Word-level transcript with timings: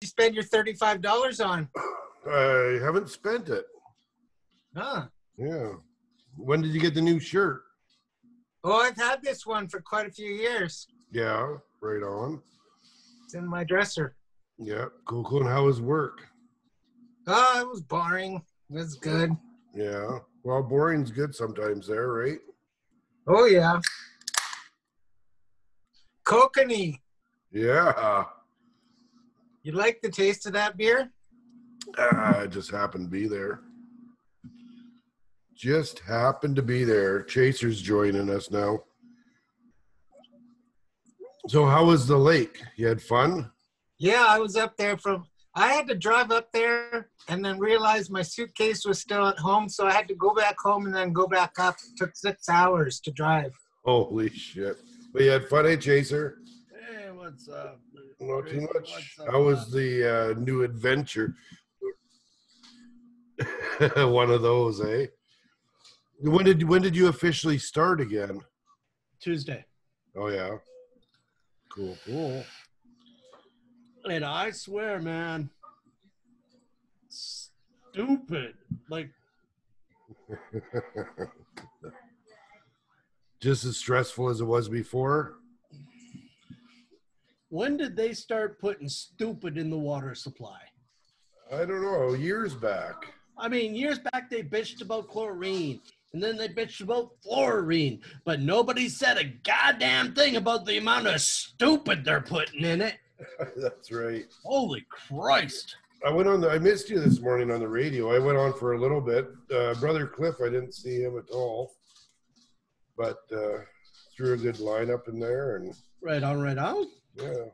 you 0.00 0.08
spend 0.08 0.34
your 0.34 0.44
thirty-five 0.44 1.00
dollars 1.00 1.40
on? 1.40 1.68
I 2.30 2.78
haven't 2.82 3.08
spent 3.08 3.48
it. 3.48 3.64
Huh. 4.76 5.06
Yeah. 5.38 5.72
When 6.36 6.60
did 6.60 6.72
you 6.72 6.80
get 6.80 6.94
the 6.94 7.00
new 7.00 7.18
shirt? 7.18 7.62
Oh, 8.62 8.80
I've 8.80 8.96
had 8.96 9.22
this 9.22 9.46
one 9.46 9.68
for 9.68 9.80
quite 9.80 10.06
a 10.06 10.10
few 10.10 10.26
years. 10.30 10.86
Yeah, 11.12 11.54
right 11.80 12.02
on. 12.02 12.42
It's 13.24 13.34
in 13.34 13.46
my 13.46 13.64
dresser. 13.64 14.16
Yeah, 14.58 14.86
cool, 15.06 15.24
cool. 15.24 15.40
And 15.40 15.48
how 15.48 15.64
was 15.64 15.80
work? 15.80 16.26
Oh, 17.26 17.60
it 17.60 17.68
was 17.68 17.80
boring. 17.80 18.42
It 18.70 18.74
was 18.74 18.96
good. 18.96 19.30
Yeah. 19.74 20.18
Well, 20.42 20.62
boring's 20.62 21.10
good 21.10 21.34
sometimes 21.34 21.86
there, 21.86 22.08
right? 22.08 22.38
Oh 23.28 23.46
yeah. 23.46 23.80
Kokanee. 26.24 27.00
Yeah. 27.50 28.24
You 29.66 29.72
like 29.72 30.00
the 30.00 30.10
taste 30.10 30.46
of 30.46 30.52
that 30.52 30.76
beer? 30.76 31.10
Ah, 31.98 32.38
I 32.38 32.46
just 32.46 32.70
happened 32.70 33.06
to 33.06 33.10
be 33.10 33.26
there. 33.26 33.62
Just 35.56 35.98
happened 35.98 36.54
to 36.54 36.62
be 36.62 36.84
there. 36.84 37.24
Chaser's 37.24 37.82
joining 37.82 38.30
us 38.30 38.48
now. 38.48 38.84
So, 41.48 41.66
how 41.66 41.84
was 41.84 42.06
the 42.06 42.16
lake? 42.16 42.62
You 42.76 42.86
had 42.86 43.02
fun? 43.02 43.50
Yeah, 43.98 44.24
I 44.28 44.38
was 44.38 44.54
up 44.54 44.76
there 44.76 44.96
from. 44.98 45.24
I 45.56 45.72
had 45.72 45.88
to 45.88 45.96
drive 45.96 46.30
up 46.30 46.52
there 46.52 47.08
and 47.26 47.44
then 47.44 47.58
realize 47.58 48.08
my 48.08 48.22
suitcase 48.22 48.86
was 48.86 49.00
still 49.00 49.26
at 49.26 49.38
home, 49.40 49.68
so 49.68 49.88
I 49.88 49.92
had 49.92 50.06
to 50.06 50.14
go 50.14 50.32
back 50.32 50.54
home 50.60 50.86
and 50.86 50.94
then 50.94 51.12
go 51.12 51.26
back 51.26 51.58
up. 51.58 51.74
It 51.74 51.98
took 51.98 52.14
six 52.14 52.48
hours 52.48 53.00
to 53.00 53.10
drive. 53.10 53.50
Holy 53.84 54.30
shit. 54.30 54.76
But 55.12 55.22
you 55.22 55.30
had 55.30 55.48
fun, 55.48 55.66
eh, 55.66 55.74
Chaser? 55.74 56.38
What's 57.26 57.48
up? 57.48 57.80
Not 58.20 58.46
too 58.46 58.68
much. 58.72 59.16
How 59.28 59.42
was 59.42 59.68
the 59.72 60.34
uh, 60.36 60.38
new 60.38 60.62
adventure? 60.62 61.34
One 63.96 64.30
of 64.30 64.42
those, 64.42 64.80
eh? 64.80 65.06
When 66.20 66.44
did 66.44 66.62
when 66.62 66.82
did 66.82 66.94
you 66.94 67.08
officially 67.08 67.58
start 67.58 68.00
again? 68.00 68.42
Tuesday? 69.18 69.64
Oh 70.16 70.28
yeah. 70.28 70.58
Cool, 71.68 71.98
cool. 72.06 72.44
And 74.08 74.24
I 74.24 74.52
swear, 74.52 75.00
man, 75.00 75.50
stupid. 77.08 78.54
Like, 78.88 79.10
Just 83.40 83.64
as 83.64 83.76
stressful 83.78 84.28
as 84.28 84.40
it 84.40 84.44
was 84.44 84.68
before. 84.68 85.34
When 87.56 87.78
did 87.78 87.96
they 87.96 88.12
start 88.12 88.60
putting 88.60 88.86
stupid 88.86 89.56
in 89.56 89.70
the 89.70 89.78
water 89.78 90.14
supply? 90.14 90.60
I 91.50 91.64
don't 91.64 91.80
know. 91.80 92.12
Years 92.12 92.54
back. 92.54 93.14
I 93.38 93.48
mean, 93.48 93.74
years 93.74 93.98
back 93.98 94.28
they 94.28 94.42
bitched 94.42 94.82
about 94.82 95.08
chlorine, 95.08 95.80
and 96.12 96.22
then 96.22 96.36
they 96.36 96.48
bitched 96.48 96.82
about 96.82 97.12
fluorine, 97.22 98.02
but 98.26 98.40
nobody 98.40 98.90
said 98.90 99.16
a 99.16 99.24
goddamn 99.24 100.14
thing 100.14 100.36
about 100.36 100.66
the 100.66 100.76
amount 100.76 101.06
of 101.06 101.18
stupid 101.22 102.04
they're 102.04 102.20
putting 102.20 102.62
in 102.62 102.82
it. 102.82 102.96
That's 103.56 103.90
right. 103.90 104.26
Holy 104.44 104.84
Christ! 104.90 105.76
I 106.06 106.10
went 106.10 106.28
on. 106.28 106.42
The, 106.42 106.50
I 106.50 106.58
missed 106.58 106.90
you 106.90 107.00
this 107.00 107.20
morning 107.22 107.50
on 107.50 107.60
the 107.60 107.68
radio. 107.68 108.14
I 108.14 108.18
went 108.18 108.36
on 108.36 108.52
for 108.52 108.74
a 108.74 108.78
little 108.78 109.00
bit. 109.00 109.30
Uh, 109.50 109.72
Brother 109.76 110.06
Cliff, 110.06 110.34
I 110.44 110.50
didn't 110.50 110.74
see 110.74 111.00
him 111.00 111.16
at 111.16 111.30
all, 111.30 111.72
but 112.98 113.20
uh, 113.32 113.60
threw 114.14 114.34
a 114.34 114.36
good 114.36 114.56
lineup 114.56 115.08
in 115.08 115.18
there, 115.18 115.56
and 115.56 115.74
Right 116.02 116.22
on, 116.22 116.40
right 116.40 116.58
on. 116.58 116.86
Yeah, 117.16 117.44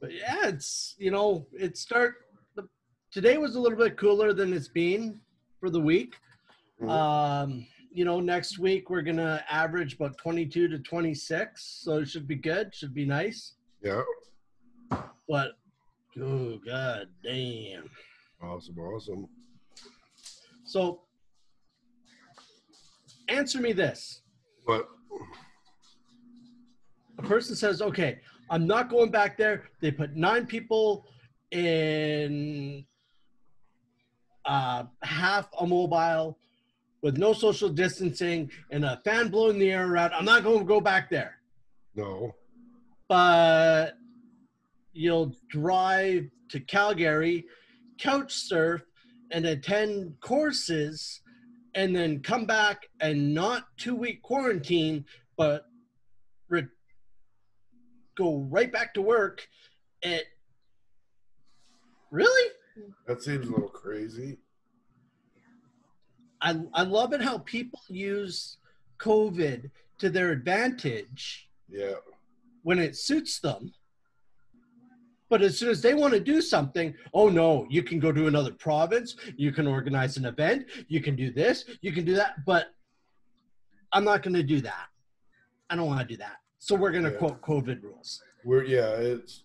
But 0.00 0.12
yeah, 0.12 0.48
it's 0.48 0.94
you 0.98 1.10
know, 1.10 1.46
it 1.52 1.76
start. 1.76 2.14
The, 2.56 2.68
today 3.10 3.38
was 3.38 3.56
a 3.56 3.60
little 3.60 3.78
bit 3.78 3.96
cooler 3.96 4.32
than 4.32 4.52
it's 4.52 4.68
been 4.68 5.20
for 5.60 5.70
the 5.70 5.80
week. 5.80 6.14
Mhm. 6.80 6.88
Um, 6.90 7.66
you 7.90 8.04
know, 8.04 8.20
next 8.20 8.58
week 8.58 8.90
we're 8.90 9.02
gonna 9.02 9.44
average 9.48 9.94
about 9.94 10.16
22 10.18 10.68
to 10.68 10.78
26, 10.78 11.62
so 11.84 11.98
it 11.98 12.08
should 12.08 12.26
be 12.26 12.36
good. 12.36 12.74
Should 12.74 12.94
be 12.94 13.04
nice. 13.04 13.54
yeah, 13.82 14.02
But 15.28 15.52
oh 16.20 16.58
god 16.66 17.08
damn. 17.22 17.88
awesome, 18.40 18.78
awesome. 18.78 19.28
So 20.64 21.02
answer 23.28 23.60
me 23.60 23.72
this. 23.72 24.22
But 24.66 24.88
a 27.22 27.26
person 27.26 27.54
says, 27.54 27.80
okay, 27.82 28.20
I'm 28.50 28.66
not 28.66 28.90
going 28.90 29.10
back 29.10 29.36
there. 29.36 29.64
They 29.80 29.90
put 29.90 30.16
nine 30.16 30.46
people 30.46 31.06
in 31.50 32.84
uh, 34.44 34.84
half 35.02 35.48
a 35.58 35.66
mobile 35.66 36.38
with 37.02 37.16
no 37.18 37.32
social 37.32 37.68
distancing 37.68 38.50
and 38.70 38.84
a 38.84 39.00
fan 39.04 39.28
blowing 39.28 39.58
the 39.58 39.70
air 39.70 39.90
around. 39.90 40.12
I'm 40.12 40.24
not 40.24 40.44
going 40.44 40.60
to 40.60 40.64
go 40.64 40.80
back 40.80 41.10
there. 41.10 41.38
no, 41.94 42.34
But 43.08 43.94
you'll 44.92 45.34
drive 45.48 46.28
to 46.50 46.60
Calgary, 46.60 47.44
couch 47.98 48.32
surf, 48.32 48.82
and 49.30 49.46
attend 49.46 50.20
courses, 50.20 51.20
and 51.74 51.96
then 51.96 52.20
come 52.20 52.44
back 52.44 52.88
and 53.00 53.34
not 53.34 53.64
two 53.78 53.94
week 53.94 54.22
quarantine, 54.22 55.04
but 55.38 55.64
re- 56.48 56.66
go 58.16 58.38
right 58.50 58.72
back 58.72 58.94
to 58.94 59.02
work. 59.02 59.46
It 60.02 60.24
really, 62.10 62.50
that 63.06 63.22
seems 63.22 63.46
a 63.46 63.50
little 63.50 63.68
crazy. 63.68 64.38
I 66.40 66.60
I 66.74 66.82
love 66.82 67.12
it 67.12 67.22
how 67.22 67.38
people 67.38 67.80
use 67.88 68.58
COVID 68.98 69.70
to 69.98 70.10
their 70.10 70.30
advantage 70.30 71.48
Yeah, 71.68 71.94
when 72.62 72.78
it 72.78 72.96
suits 72.96 73.38
them. 73.40 73.72
But 75.30 75.40
as 75.40 75.58
soon 75.58 75.70
as 75.70 75.80
they 75.80 75.94
want 75.94 76.12
to 76.12 76.20
do 76.20 76.42
something, 76.42 76.94
oh 77.14 77.30
no, 77.30 77.66
you 77.70 77.82
can 77.82 77.98
go 77.98 78.12
to 78.12 78.26
another 78.26 78.52
province, 78.52 79.16
you 79.36 79.50
can 79.50 79.66
organize 79.66 80.18
an 80.18 80.26
event, 80.26 80.66
you 80.88 81.00
can 81.00 81.16
do 81.16 81.32
this, 81.32 81.64
you 81.80 81.90
can 81.90 82.04
do 82.04 82.14
that. 82.16 82.44
But 82.44 82.66
I'm 83.92 84.04
not 84.04 84.22
going 84.22 84.34
to 84.34 84.42
do 84.42 84.60
that. 84.60 84.88
I 85.70 85.76
don't 85.76 85.86
want 85.86 86.00
to 86.00 86.06
do 86.06 86.18
that. 86.18 86.41
So 86.64 86.76
we're 86.76 86.92
going 86.92 87.02
to 87.02 87.10
Yeah. 87.10 87.16
quote 87.18 87.40
COVID 87.40 87.82
rules. 87.82 88.22
we're 88.44 88.62
yeah, 88.62 88.90
it's 88.94 89.42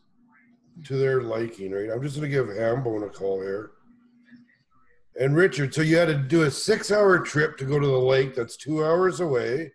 to 0.86 0.98
their 0.98 1.24
liking, 1.24 1.72
right? 1.72 1.90
I'm 1.90 2.02
just 2.04 2.16
gonna 2.16 2.30
give 2.30 2.46
Hambone 2.46 3.04
a 3.06 3.10
call 3.10 3.42
here. 3.42 3.72
And 5.20 5.36
Richard, 5.36 5.74
so 5.74 5.82
you 5.82 5.98
had 5.98 6.10
to 6.10 6.16
do 6.16 6.44
a 6.44 6.52
six-hour 6.52 7.20
trip 7.22 7.58
to 7.58 7.66
go 7.66 7.80
to 7.80 7.86
the 7.88 7.98
lake 8.00 8.36
that's 8.36 8.56
two 8.56 8.86
hours 8.86 9.20
away. 9.20 9.74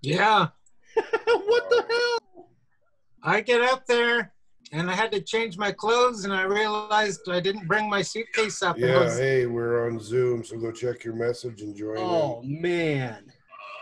Yeah. 0.00 0.48
what 0.94 1.68
the 1.68 1.84
hell? 1.90 2.48
I 3.22 3.42
get 3.42 3.60
up 3.60 3.84
there 3.86 4.32
and 4.72 4.90
I 4.90 4.94
had 4.94 5.12
to 5.12 5.20
change 5.20 5.58
my 5.58 5.70
clothes 5.72 6.24
and 6.24 6.32
I 6.32 6.44
realized 6.44 7.20
I 7.28 7.40
didn't 7.40 7.66
bring 7.68 7.90
my 7.90 8.00
suitcase 8.00 8.62
up. 8.62 8.78
Yeah, 8.78 9.00
was- 9.00 9.18
hey, 9.18 9.44
we're 9.44 9.86
on 9.86 10.00
Zoom, 10.00 10.42
so 10.44 10.58
go 10.58 10.72
check 10.72 11.04
your 11.04 11.14
message 11.14 11.60
and 11.60 11.76
join 11.76 11.98
Oh 11.98 12.40
in. 12.42 12.62
man. 12.62 13.30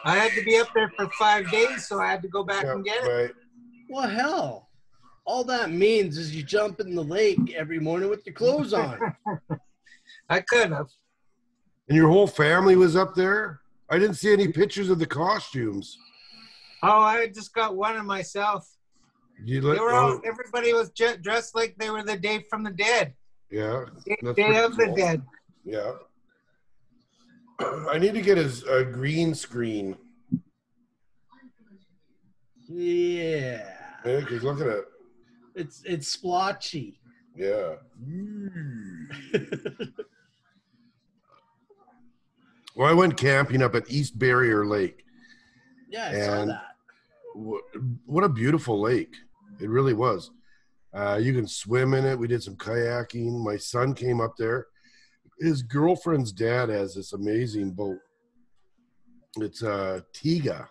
I 0.05 0.17
had 0.17 0.33
to 0.33 0.45
be 0.45 0.57
up 0.59 0.69
there 0.75 0.93
for 0.97 1.09
five 1.19 1.51
days, 1.51 1.87
so 1.87 2.01
I 2.01 2.11
had 2.11 2.23
to 2.23 2.29
go 2.29 2.43
back 2.43 2.65
Yeah, 2.65 2.73
and 2.73 2.85
get 2.85 3.05
it. 3.05 3.09
right. 3.09 3.31
Well, 3.89 4.09
hell. 4.09 4.69
All 5.25 5.45
that 5.45 5.71
means 5.71 6.19
is 6.19 6.35
you 6.35 6.43
jump 6.43 6.81
in 6.81 6.95
the 6.95 7.05
lake 7.05 7.53
every 7.55 7.79
morning 7.79 8.11
with 8.11 8.27
your 8.27 8.35
clothes 8.35 8.73
on. 8.73 8.99
I 10.29 10.41
could 10.41 10.73
have. 10.73 10.89
And 11.89 11.97
your 11.97 12.09
whole 12.09 12.27
family 12.27 12.75
was 12.75 12.97
up 12.97 13.15
there? 13.15 13.61
I 13.89 13.99
didn't 13.99 14.17
see 14.17 14.33
any 14.33 14.49
pictures 14.49 14.89
of 14.89 14.99
the 14.99 15.07
costumes. 15.07 15.97
Oh, 16.83 17.01
I 17.03 17.29
just 17.29 17.55
got 17.55 17.77
one 17.77 17.97
of 17.97 18.05
myself. 18.05 18.67
You 19.45 19.61
They 19.61 19.79
were 19.79 19.95
all, 19.95 20.13
oh, 20.15 20.21
everybody 20.25 20.73
was 20.73 20.91
ju- 20.91 21.17
dressed 21.21 21.55
like 21.55 21.77
they 21.79 21.91
were 21.91 22.03
the 22.03 22.17
day 22.17 22.45
from 22.51 22.63
the 22.65 22.71
dead, 22.71 23.15
yeah, 23.51 23.85
day, 24.05 24.17
day 24.21 24.33
pretty 24.33 24.57
of 24.59 24.77
the 24.77 24.93
dead. 24.97 25.23
yeah. 25.65 25.93
I 27.91 27.99
need 27.99 28.15
to 28.15 28.21
get 28.21 28.39
a, 28.39 28.79
a 28.79 28.85
green 28.85 29.35
screen. 29.35 29.97
Yeah. 32.75 33.69
Because 34.05 34.43
look 34.43 34.61
at 34.61 34.67
it. 34.67 34.85
It's 35.55 35.83
it's 35.85 36.09
splotchy. 36.09 36.99
Yeah. 37.37 37.75
Well, 42.75 42.89
I 42.89 42.95
went 42.95 43.17
camping 43.17 43.63
up 43.63 43.75
at 43.75 43.91
East 43.91 44.19
Barriere 44.19 44.65
Lake. 44.69 45.05
yeah, 45.91 46.07
I 46.09 46.21
saw 46.21 46.45
that. 46.47 46.63
Wh- 47.37 48.09
What 48.09 48.25
a 48.25 48.29
beautiful 48.29 48.81
lake. 48.81 49.15
It 49.61 49.69
really 49.69 49.93
was. 49.93 50.31
Uh, 50.95 51.19
you 51.23 51.35
can 51.35 51.47
swim 51.47 51.93
in 51.95 52.05
it. 52.07 52.19
We 52.19 52.29
did 52.29 52.43
some 52.43 52.57
kayaking. 52.57 53.43
My 53.45 53.57
son 53.57 53.95
came 53.95 54.21
up 54.21 54.37
there. 54.39 54.67
His 55.41 55.63
girlfriend's 55.63 56.33
dad 56.33 56.69
has 56.71 56.95
this 56.95 57.13
amazing 57.13 57.73
boat. 57.73 57.99
It's 59.37 59.63
a 59.63 60.05
Tiga. 60.15 60.67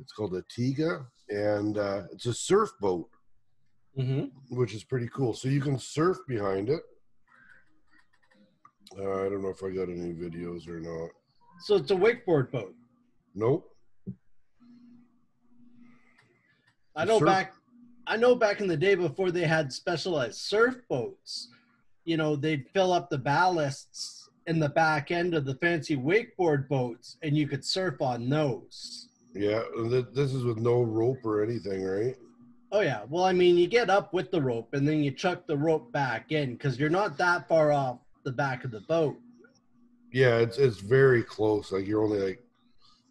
It's 0.00 0.12
called 0.12 0.34
a 0.34 0.42
Tiga, 0.42 1.04
and 1.28 1.76
uh, 1.78 2.02
it's 2.12 2.26
a 2.26 2.34
surf 2.34 2.70
boat. 2.80 3.08
hmm 3.96 4.24
which 4.50 4.74
is 4.74 4.82
pretty 4.82 5.08
cool. 5.08 5.32
So 5.32 5.48
you 5.48 5.60
can 5.60 5.78
surf 5.78 6.18
behind 6.26 6.68
it. 6.70 6.82
Uh, 8.98 9.20
I 9.24 9.28
don't 9.28 9.42
know 9.42 9.50
if 9.50 9.62
I 9.62 9.70
got 9.70 9.88
any 9.88 10.12
videos 10.12 10.66
or 10.68 10.80
not. 10.80 11.10
So 11.60 11.76
it's 11.76 11.90
a 11.92 11.94
wakeboard 11.94 12.50
boat. 12.50 12.74
Nope. 13.34 13.70
I 16.96 17.04
know 17.04 17.18
Surf- 17.20 17.26
back 17.28 17.52
I 18.08 18.16
know 18.16 18.34
back 18.34 18.60
in 18.60 18.66
the 18.66 18.76
day 18.76 18.96
before 18.96 19.30
they 19.30 19.44
had 19.46 19.72
specialized 19.72 20.38
surf 20.40 20.80
boats, 20.88 21.48
you 22.04 22.16
know, 22.16 22.34
they'd 22.34 22.66
fill 22.74 22.92
up 22.92 23.08
the 23.08 23.18
ballasts 23.18 24.28
in 24.48 24.58
the 24.58 24.70
back 24.70 25.12
end 25.12 25.32
of 25.34 25.44
the 25.44 25.54
fancy 25.56 25.96
wakeboard 25.96 26.66
boats 26.68 27.18
and 27.22 27.36
you 27.36 27.46
could 27.46 27.64
surf 27.64 28.02
on 28.02 28.28
those. 28.28 29.09
Yeah, 29.34 29.62
and 29.76 29.90
th- 29.90 30.06
this 30.12 30.32
is 30.32 30.44
with 30.44 30.58
no 30.58 30.82
rope 30.82 31.24
or 31.24 31.42
anything, 31.42 31.84
right? 31.84 32.16
Oh 32.72 32.80
yeah. 32.80 33.02
Well, 33.08 33.24
I 33.24 33.32
mean, 33.32 33.56
you 33.56 33.66
get 33.66 33.90
up 33.90 34.12
with 34.12 34.30
the 34.30 34.40
rope 34.40 34.68
and 34.72 34.86
then 34.86 35.02
you 35.02 35.10
chuck 35.10 35.46
the 35.46 35.56
rope 35.56 35.90
back 35.92 36.32
in 36.32 36.56
cuz 36.56 36.78
you're 36.78 36.88
not 36.88 37.18
that 37.18 37.48
far 37.48 37.72
off 37.72 37.98
the 38.24 38.32
back 38.32 38.64
of 38.64 38.70
the 38.70 38.80
boat. 38.80 39.16
Yeah, 40.12 40.38
it's 40.38 40.58
it's 40.58 40.78
very 40.78 41.22
close. 41.22 41.72
Like 41.72 41.86
you're 41.86 42.02
only 42.02 42.20
like 42.20 42.42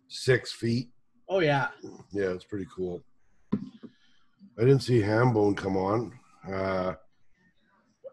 six 0.07 0.51
feet. 0.51 0.89
Oh 1.27 1.39
yeah. 1.39 1.69
Yeah, 2.11 2.29
it's 2.29 2.45
pretty 2.45 2.67
cool. 2.73 3.03
I 3.53 4.63
didn't 4.65 4.79
see 4.79 5.01
Hambone 5.01 5.55
come 5.55 5.77
on. 5.77 6.19
Uh, 6.47 6.95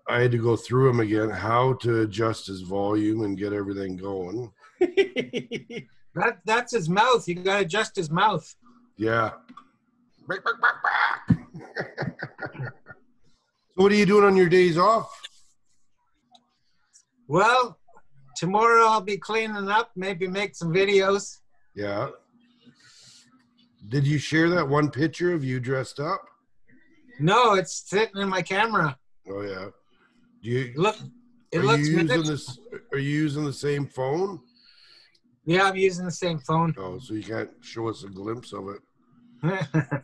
I 0.08 0.20
had 0.20 0.31
to 0.32 0.38
go 0.38 0.55
through 0.55 0.88
him 0.88 1.00
again, 1.00 1.31
how 1.31 1.73
to 1.75 2.03
adjust 2.03 2.47
his 2.47 2.61
volume 2.61 3.23
and 3.23 3.37
get 3.37 3.53
everything 3.53 3.97
going. 3.97 4.53
That 6.16 6.40
that's 6.46 6.72
his 6.72 6.88
mouth. 6.88 7.28
You 7.28 7.34
gotta 7.34 7.60
adjust 7.60 7.94
his 7.94 8.10
mouth. 8.10 8.52
Yeah. 8.96 9.32
so 10.28 10.36
what 13.74 13.92
are 13.92 13.94
you 13.94 14.06
doing 14.06 14.24
on 14.24 14.34
your 14.34 14.48
days 14.48 14.78
off? 14.78 15.12
Well, 17.28 17.78
tomorrow 18.34 18.86
I'll 18.86 19.02
be 19.02 19.18
cleaning 19.18 19.68
up, 19.68 19.90
maybe 19.94 20.26
make 20.26 20.56
some 20.56 20.72
videos. 20.72 21.38
Yeah. 21.74 22.08
Did 23.88 24.06
you 24.06 24.16
share 24.19 24.48
that 24.48 24.66
one 24.66 24.90
picture 24.90 25.34
of 25.34 25.44
you 25.44 25.60
dressed 25.60 26.00
up? 26.00 26.22
No, 27.20 27.54
it's 27.54 27.88
sitting 27.88 28.22
in 28.22 28.28
my 28.28 28.40
camera. 28.40 28.98
Oh 29.28 29.42
yeah. 29.42 29.66
Do 30.42 30.50
you 30.50 30.72
Look, 30.76 30.96
it 31.52 31.58
are 31.58 31.62
looks 31.62 31.88
you 31.88 31.98
using 31.98 32.22
this 32.22 32.58
are 32.92 32.98
you 32.98 33.10
using 33.10 33.44
the 33.44 33.52
same 33.52 33.86
phone? 33.86 34.40
Yeah, 35.46 35.69
I'm 35.69 35.76
using 35.76 36.04
the 36.04 36.10
same 36.10 36.38
phone. 36.40 36.75
Oh, 36.76 36.98
so 36.98 37.14
you 37.14 37.22
can't 37.22 37.50
show 37.60 37.88
us 37.88 38.02
a 38.02 38.08
glimpse 38.08 38.52
of 38.52 38.69
it. 38.69 38.81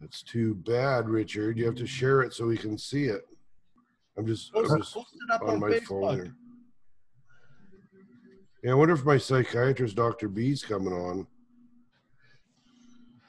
That's 0.00 0.22
too 0.22 0.54
bad, 0.54 1.08
Richard. 1.08 1.58
You 1.58 1.64
have 1.64 1.74
to 1.76 1.86
share 1.86 2.20
it 2.20 2.34
so 2.34 2.46
we 2.46 2.58
can 2.58 2.76
see 2.76 3.04
it. 3.04 3.22
I'm 4.18 4.26
just, 4.26 4.52
Post, 4.52 4.70
I'm 4.70 4.78
just 4.78 4.94
post 4.94 5.14
it 5.14 5.32
up 5.32 5.42
on 5.42 5.50
on, 5.50 5.60
my 5.60 5.80
phone 5.80 6.14
here. 6.14 6.34
Yeah, 8.62 8.72
I 8.72 8.74
wonder 8.74 8.94
if 8.94 9.04
my 9.04 9.16
psychiatrist, 9.16 9.96
Dr. 9.96 10.28
B's, 10.28 10.62
coming 10.62 10.92
on. 10.92 11.26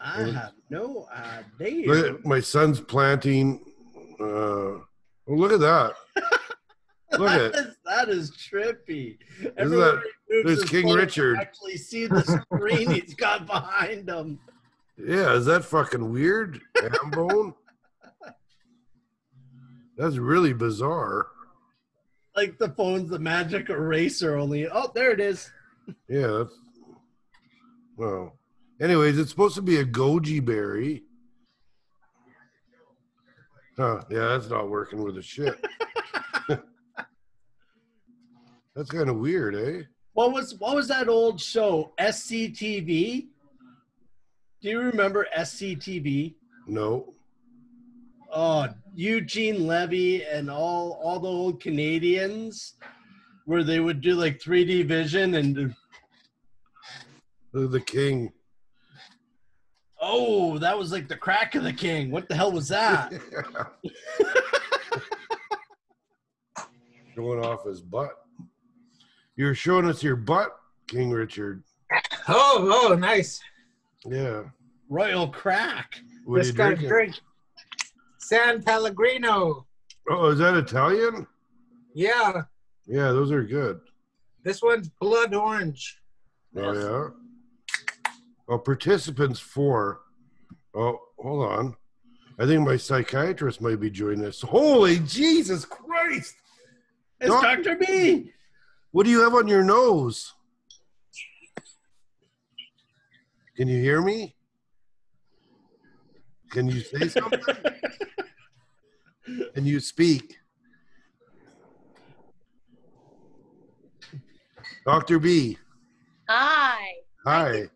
I 0.02 0.24
have 0.24 0.54
no 0.70 1.08
idea. 1.62 1.88
Look 1.88 2.16
at 2.16 2.26
my 2.26 2.40
son's 2.40 2.82
planting. 2.82 3.62
Uh, 4.20 4.24
oh, 4.24 4.84
look 5.28 5.52
at 5.52 5.60
that. 5.60 5.94
Look 7.18 7.30
at 7.32 7.56
is- 7.56 7.76
that 7.86 8.10
is 8.10 8.32
trippy. 8.32 9.18
that- 9.42 9.58
Everywhere 9.58 10.04
moves 10.30 10.60
there's 10.60 10.70
King 10.70 10.90
Richard. 10.94 11.38
Actually, 11.40 11.78
see 11.78 12.06
the 12.06 12.22
screen 12.22 12.92
he's 12.92 13.14
got 13.16 13.48
behind 13.48 14.08
him. 14.10 14.40
Yeah, 14.98 15.34
is 15.34 15.46
that 15.46 15.64
fucking 15.66 16.12
weird? 16.12 16.62
Hambone? 16.78 17.54
That's 19.98 20.18
really 20.18 20.54
bizarre. 20.54 21.28
Like 22.36 22.58
the 22.58 22.70
phone's 22.70 23.10
the 23.10 23.20
magic 23.20 23.70
eraser. 23.70 24.38
Only 24.38 24.68
oh, 24.68 24.92
there 24.94 25.12
it 25.12 25.20
is. 25.20 25.52
Yeah. 26.08 26.28
That's, 26.28 26.54
well, 27.98 28.38
anyways, 28.80 29.18
it's 29.18 29.30
supposed 29.32 29.56
to 29.56 29.62
be 29.62 29.78
a 29.78 29.86
goji 29.86 30.44
berry. 30.44 31.04
Huh? 33.78 34.02
Yeah, 34.10 34.28
that's 34.28 34.50
not 34.50 34.70
working 34.70 35.04
with 35.04 35.18
a 35.18 35.22
shit. 35.22 35.56
that's 38.80 38.92
kind 38.92 39.10
of 39.10 39.18
weird, 39.18 39.56
eh? 39.56 39.82
What 40.14 40.32
was 40.32 40.56
what 40.56 40.74
was 40.74 40.88
that 40.88 41.10
old 41.10 41.42
show? 41.42 41.92
SCTV. 42.00 43.28
Do 44.62 44.70
you 44.70 44.80
remember 44.80 45.28
SCTV? 45.38 46.36
No. 46.66 47.14
Oh, 48.32 48.70
Eugene 48.96 49.68
Levy 49.68 50.24
and 50.24 50.50
all 50.50 50.94
all 51.04 51.20
the 51.20 51.28
old 51.28 51.62
Canadians, 51.62 52.76
where 53.44 53.66
they 53.66 53.82
would 53.82 54.00
do 54.00 54.16
like 54.16 54.40
3D 54.40 54.86
vision 54.86 55.36
and 55.36 55.76
The, 57.52 57.68
the 57.68 57.82
king. 57.82 58.32
oh, 60.02 60.58
that 60.60 60.78
was 60.78 60.94
like 60.94 61.10
the 61.10 61.18
crack 61.18 61.56
of 61.56 61.64
the 61.66 61.74
king. 61.74 62.12
What 62.12 62.30
the 62.30 62.36
hell 62.36 62.54
was 62.54 62.70
that? 62.70 63.12
Going 67.18 67.44
off 67.44 67.66
his 67.66 67.82
butt. 67.82 68.16
You're 69.40 69.56
showing 69.56 69.86
us 69.88 70.04
your 70.04 70.18
butt, 70.18 70.54
King 70.88 71.12
Richard. 71.12 71.64
oh, 72.28 72.88
oh, 72.90 72.94
nice. 72.96 73.40
Yeah. 74.06 74.44
Royal 74.90 75.30
crack. 75.30 75.96
What 76.26 76.36
are 76.36 76.38
you 76.40 76.44
Just 76.44 76.58
got 76.58 76.74
a 76.74 76.76
drinking? 76.76 76.90
drink. 76.90 77.16
San 78.18 78.62
Pellegrino. 78.62 79.66
Oh, 80.10 80.28
is 80.32 80.40
that 80.40 80.56
Italian? 80.56 81.26
Yeah, 81.96 82.42
Yeah, 82.86 83.14
those 83.14 83.32
are 83.32 83.44
good. 83.44 83.80
this 84.44 84.62
one's 84.62 84.90
blood 85.00 85.34
orange. 85.34 85.98
Oh 86.58 86.74
yeah. 86.74 88.12
Well, 88.46 88.60
participants 88.60 89.40
four. 89.40 90.02
Oh, 90.76 91.00
hold 91.18 91.46
on. 91.50 91.76
I 92.38 92.46
think 92.46 92.66
my 92.68 92.76
psychiatrist 92.76 93.62
might 93.62 93.80
be 93.80 93.90
joining 93.90 94.26
us. 94.26 94.42
Holy 94.42 95.00
Jesus 95.00 95.64
Christ! 95.64 96.36
It's 97.22 97.30
Doc- 97.30 97.64
Dr. 97.64 97.78
B. 97.78 98.34
What 98.92 99.06
do 99.06 99.12
you 99.12 99.22
have 99.22 99.36
on 99.36 99.48
your 99.48 99.64
nose? 99.64 100.34
Can 103.56 103.68
you 103.68 103.80
hear 103.82 104.02
me? 104.02 104.36
Can 106.52 106.68
you 106.68 106.82
say 106.82 107.08
something? 107.10 107.40
Can 109.54 109.66
you 109.66 109.80
speak? 109.80 110.38
Dr. 114.86 115.20
B. 115.20 115.58
Hi. 116.28 116.94
Hi. 117.26 117.70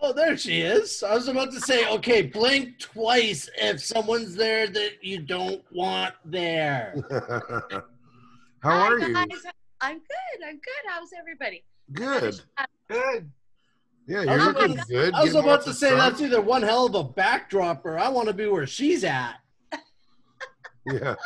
Oh, 0.00 0.12
there 0.12 0.36
she 0.36 0.62
is. 0.62 1.02
I 1.02 1.14
was 1.14 1.26
about 1.28 1.52
to 1.52 1.60
say, 1.60 1.88
okay, 1.90 2.22
blink 2.22 2.78
twice 2.78 3.50
if 3.56 3.80
someone's 3.80 4.34
there 4.34 4.68
that 4.68 5.02
you 5.02 5.20
don't 5.20 5.62
want 5.72 6.14
there. 6.24 6.94
How 8.60 8.70
Hi, 8.70 8.88
are 8.88 8.98
you? 8.98 9.26
Guys. 9.80 9.90
I'm 9.90 9.98
good. 9.98 10.46
I'm 10.46 10.54
good. 10.56 10.88
How's 10.88 11.10
everybody? 11.18 11.64
Good. 11.92 12.40
Good. 12.88 13.30
Yeah, 14.06 14.20
I 14.20 14.22
you're 14.24 14.36
was 14.36 14.46
looking 14.46 14.80
good. 14.88 15.14
I 15.14 15.20
was 15.22 15.32
Getting 15.32 15.48
about 15.48 15.64
to 15.64 15.74
say 15.74 15.90
sun. 15.90 15.98
that's 15.98 16.20
either 16.22 16.40
one 16.40 16.62
hell 16.62 16.86
of 16.86 16.94
a 16.94 17.04
backdrop 17.04 17.84
or 17.84 17.98
I 17.98 18.08
want 18.08 18.28
to 18.28 18.34
be 18.34 18.46
where 18.46 18.66
she's 18.66 19.04
at. 19.04 19.36
Yeah. 20.90 21.16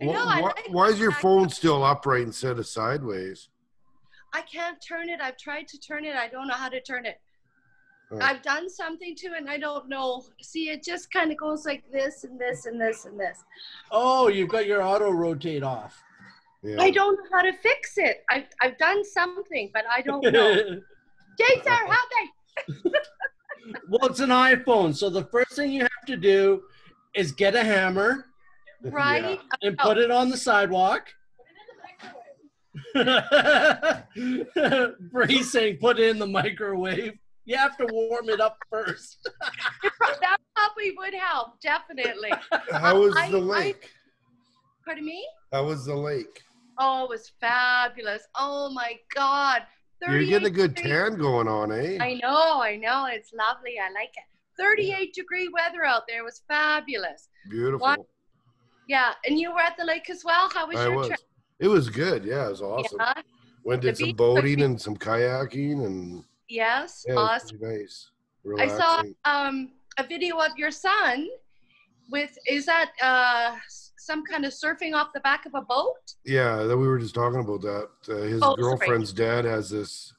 I 0.00 0.04
know, 0.06 0.12
Why, 0.12 0.40
like 0.40 0.66
why 0.70 0.86
is 0.88 0.98
your 0.98 1.12
phone 1.12 1.48
still 1.50 1.84
upright 1.84 2.22
instead 2.22 2.58
of 2.58 2.66
sideways? 2.66 3.48
I 4.32 4.42
can't 4.42 4.78
turn 4.82 5.08
it. 5.08 5.20
I've 5.20 5.36
tried 5.36 5.68
to 5.68 5.78
turn 5.78 6.04
it. 6.04 6.16
I 6.16 6.26
don't 6.26 6.48
know 6.48 6.54
how 6.54 6.68
to 6.68 6.80
turn 6.80 7.06
it. 7.06 7.20
Oh. 8.10 8.18
I've 8.20 8.42
done 8.42 8.68
something 8.68 9.14
to 9.16 9.26
it 9.28 9.38
and 9.38 9.48
I 9.48 9.58
don't 9.58 9.88
know. 9.88 10.24
See, 10.42 10.70
it 10.70 10.82
just 10.82 11.12
kind 11.12 11.30
of 11.30 11.36
goes 11.38 11.64
like 11.64 11.84
this 11.92 12.24
and 12.24 12.40
this 12.40 12.66
and 12.66 12.80
this 12.80 13.04
and 13.04 13.20
this. 13.20 13.38
Oh, 13.92 14.26
you've 14.26 14.48
got 14.48 14.66
your 14.66 14.82
auto 14.82 15.10
rotate 15.12 15.62
off. 15.62 16.02
Yeah. 16.62 16.80
I 16.80 16.90
don't 16.90 17.14
know 17.16 17.24
how 17.32 17.42
to 17.42 17.52
fix 17.52 17.92
it. 17.98 18.24
I've, 18.30 18.44
I've 18.60 18.76
done 18.78 19.04
something, 19.04 19.70
but 19.72 19.84
I 19.90 20.02
don't 20.02 20.22
know. 20.24 20.54
Jason, 21.38 21.62
help 21.72 21.90
me. 22.84 22.90
well, 23.88 24.08
it's 24.10 24.18
an 24.20 24.30
iPhone, 24.30 24.94
so 24.96 25.08
the 25.08 25.24
first 25.26 25.52
thing 25.52 25.70
you 25.70 25.82
have 25.82 26.06
to 26.06 26.16
do 26.16 26.62
is 27.14 27.30
get 27.32 27.54
a 27.54 27.62
hammer 27.64 28.24
Right? 28.82 29.38
Oh, 29.52 29.56
and 29.66 29.76
put 29.78 29.98
it 29.98 30.10
on 30.10 30.30
the 30.30 30.36
sidewalk. 30.36 31.08
Bree's 34.16 35.50
saying 35.50 35.78
put 35.78 35.98
it 35.98 36.10
in 36.10 36.18
the 36.18 36.26
microwave. 36.26 37.14
You 37.44 37.56
have 37.56 37.76
to 37.78 37.86
warm 37.90 38.28
it 38.28 38.40
up 38.40 38.56
first. 38.70 39.28
that 40.20 40.36
probably 40.54 40.92
would 40.96 41.14
help. 41.14 41.60
Definitely. 41.60 42.32
How 42.72 43.00
was 43.00 43.16
I- 43.16 43.30
the 43.30 43.38
I- 43.38 43.40
lake? 43.40 43.90
Pardon 44.84 45.04
me? 45.04 45.26
How 45.52 45.64
was 45.64 45.84
the 45.86 45.94
lake? 45.96 46.42
Oh, 46.78 47.04
it 47.04 47.10
was 47.10 47.32
fabulous. 47.40 48.22
Oh 48.36 48.70
my 48.70 48.94
God. 49.14 49.62
You're 50.00 50.24
getting 50.24 50.46
a 50.46 50.50
good 50.50 50.74
degrees. 50.74 50.92
tan 50.92 51.18
going 51.18 51.48
on, 51.48 51.72
eh? 51.72 51.98
I 52.00 52.14
know, 52.22 52.62
I 52.62 52.76
know. 52.76 53.06
It's 53.10 53.32
lovely. 53.32 53.74
I 53.80 53.90
like 53.92 54.10
it. 54.14 54.24
38 54.56 55.12
degree 55.12 55.48
weather 55.48 55.84
out 55.84 56.02
there. 56.06 56.20
It 56.20 56.24
was 56.24 56.42
fabulous. 56.48 57.28
Beautiful. 57.50 58.06
Yeah, 58.88 59.12
and 59.26 59.38
you 59.38 59.52
were 59.52 59.60
at 59.60 59.76
the 59.76 59.84
lake 59.84 60.08
as 60.08 60.24
well. 60.24 60.48
How 60.50 60.66
was 60.66 60.76
I 60.76 60.84
your 60.84 60.96
was. 60.96 61.08
trip? 61.08 61.20
It 61.58 61.68
was 61.68 61.90
good. 61.90 62.24
Yeah, 62.24 62.46
it 62.46 62.50
was 62.50 62.62
awesome. 62.62 62.98
Yeah. 63.00 63.22
Went 63.64 63.82
The 63.82 63.88
did 63.88 63.98
some 63.98 64.12
boating 64.12 64.62
and 64.62 64.80
some 64.80 64.96
kayaking 64.96 65.84
and 65.84 66.24
Yes. 66.48 67.04
yeah, 67.06 67.16
awesome. 67.16 67.58
nice. 67.60 68.10
I 68.58 68.68
saw 68.68 69.02
um, 69.24 69.72
a 69.98 70.04
video 70.06 70.38
of 70.38 70.52
your 70.56 70.70
son 70.70 71.28
with 72.10 72.36
is 72.46 72.64
that 72.66 72.92
uh, 73.02 73.56
some 74.08 74.24
kind 74.24 74.44
of 74.46 74.52
surfing 74.52 74.94
off 74.94 75.08
the 75.12 75.20
back 75.20 75.44
of 75.44 75.54
a 75.54 75.60
boat? 75.60 76.14
Yeah, 76.24 76.62
that 76.62 76.76
we 76.76 76.88
were 76.88 76.98
just 76.98 77.14
talking 77.14 77.40
about 77.40 77.60
that. 77.60 77.88
Uh, 78.08 78.22
his 78.22 78.42
Oh, 78.42 78.54
sorry. 78.56 78.56
girlfriend's 78.56 79.12
dad 79.12 79.44
has 79.44 79.68
this 79.68 80.14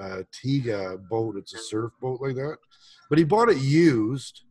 uh, 0.00 0.22
Tiga 0.32 0.98
boat. 1.08 1.36
It's 1.36 1.54
a 1.54 1.58
surf 1.58 1.92
boat 2.00 2.20
like 2.20 2.34
that, 2.34 2.56
but 3.08 3.18
he 3.18 3.24
bought 3.24 3.48
it 3.48 3.58
used, 3.58 4.42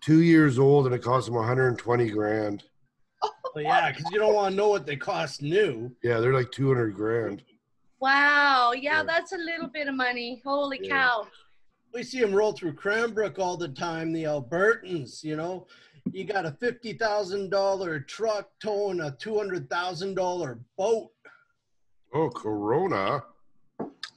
two 0.00 0.22
years 0.22 0.58
old, 0.58 0.86
and 0.86 0.94
it 0.94 1.02
cost 1.02 1.28
him 1.28 1.34
120 1.34 2.10
grand. 2.10 2.64
But 3.54 3.62
yeah, 3.62 3.90
because 3.92 4.10
you 4.10 4.18
don't 4.18 4.34
want 4.34 4.52
to 4.52 4.56
know 4.56 4.68
what 4.68 4.84
they 4.84 4.96
cost 4.96 5.40
new. 5.40 5.94
Yeah, 6.02 6.18
they're 6.18 6.34
like 6.34 6.50
200 6.50 6.94
grand. 6.96 7.44
Wow. 8.00 8.72
Yeah, 8.72 8.98
Yeah. 8.98 9.02
that's 9.04 9.32
a 9.32 9.36
little 9.38 9.68
bit 9.68 9.86
of 9.86 9.94
money. 9.94 10.42
Holy 10.44 10.80
Yeah. 10.82 10.88
cow. 11.10 11.28
We 11.94 12.02
see 12.02 12.20
them 12.20 12.34
roll 12.34 12.52
through 12.52 12.72
Cranbrook 12.72 13.38
all 13.38 13.56
the 13.58 13.68
time. 13.68 14.12
The 14.12 14.24
Albertans, 14.24 15.22
you 15.22 15.36
know, 15.36 15.66
you 16.12 16.24
got 16.24 16.46
a 16.46 16.52
fifty 16.52 16.92
thousand 16.92 17.50
dollar 17.50 18.00
truck 18.00 18.50
towing 18.60 19.00
a 19.00 19.10
two 19.12 19.36
hundred 19.36 19.68
thousand 19.70 20.14
dollar 20.14 20.58
boat. 20.76 21.10
Oh, 22.14 22.28
Corona. 22.30 23.24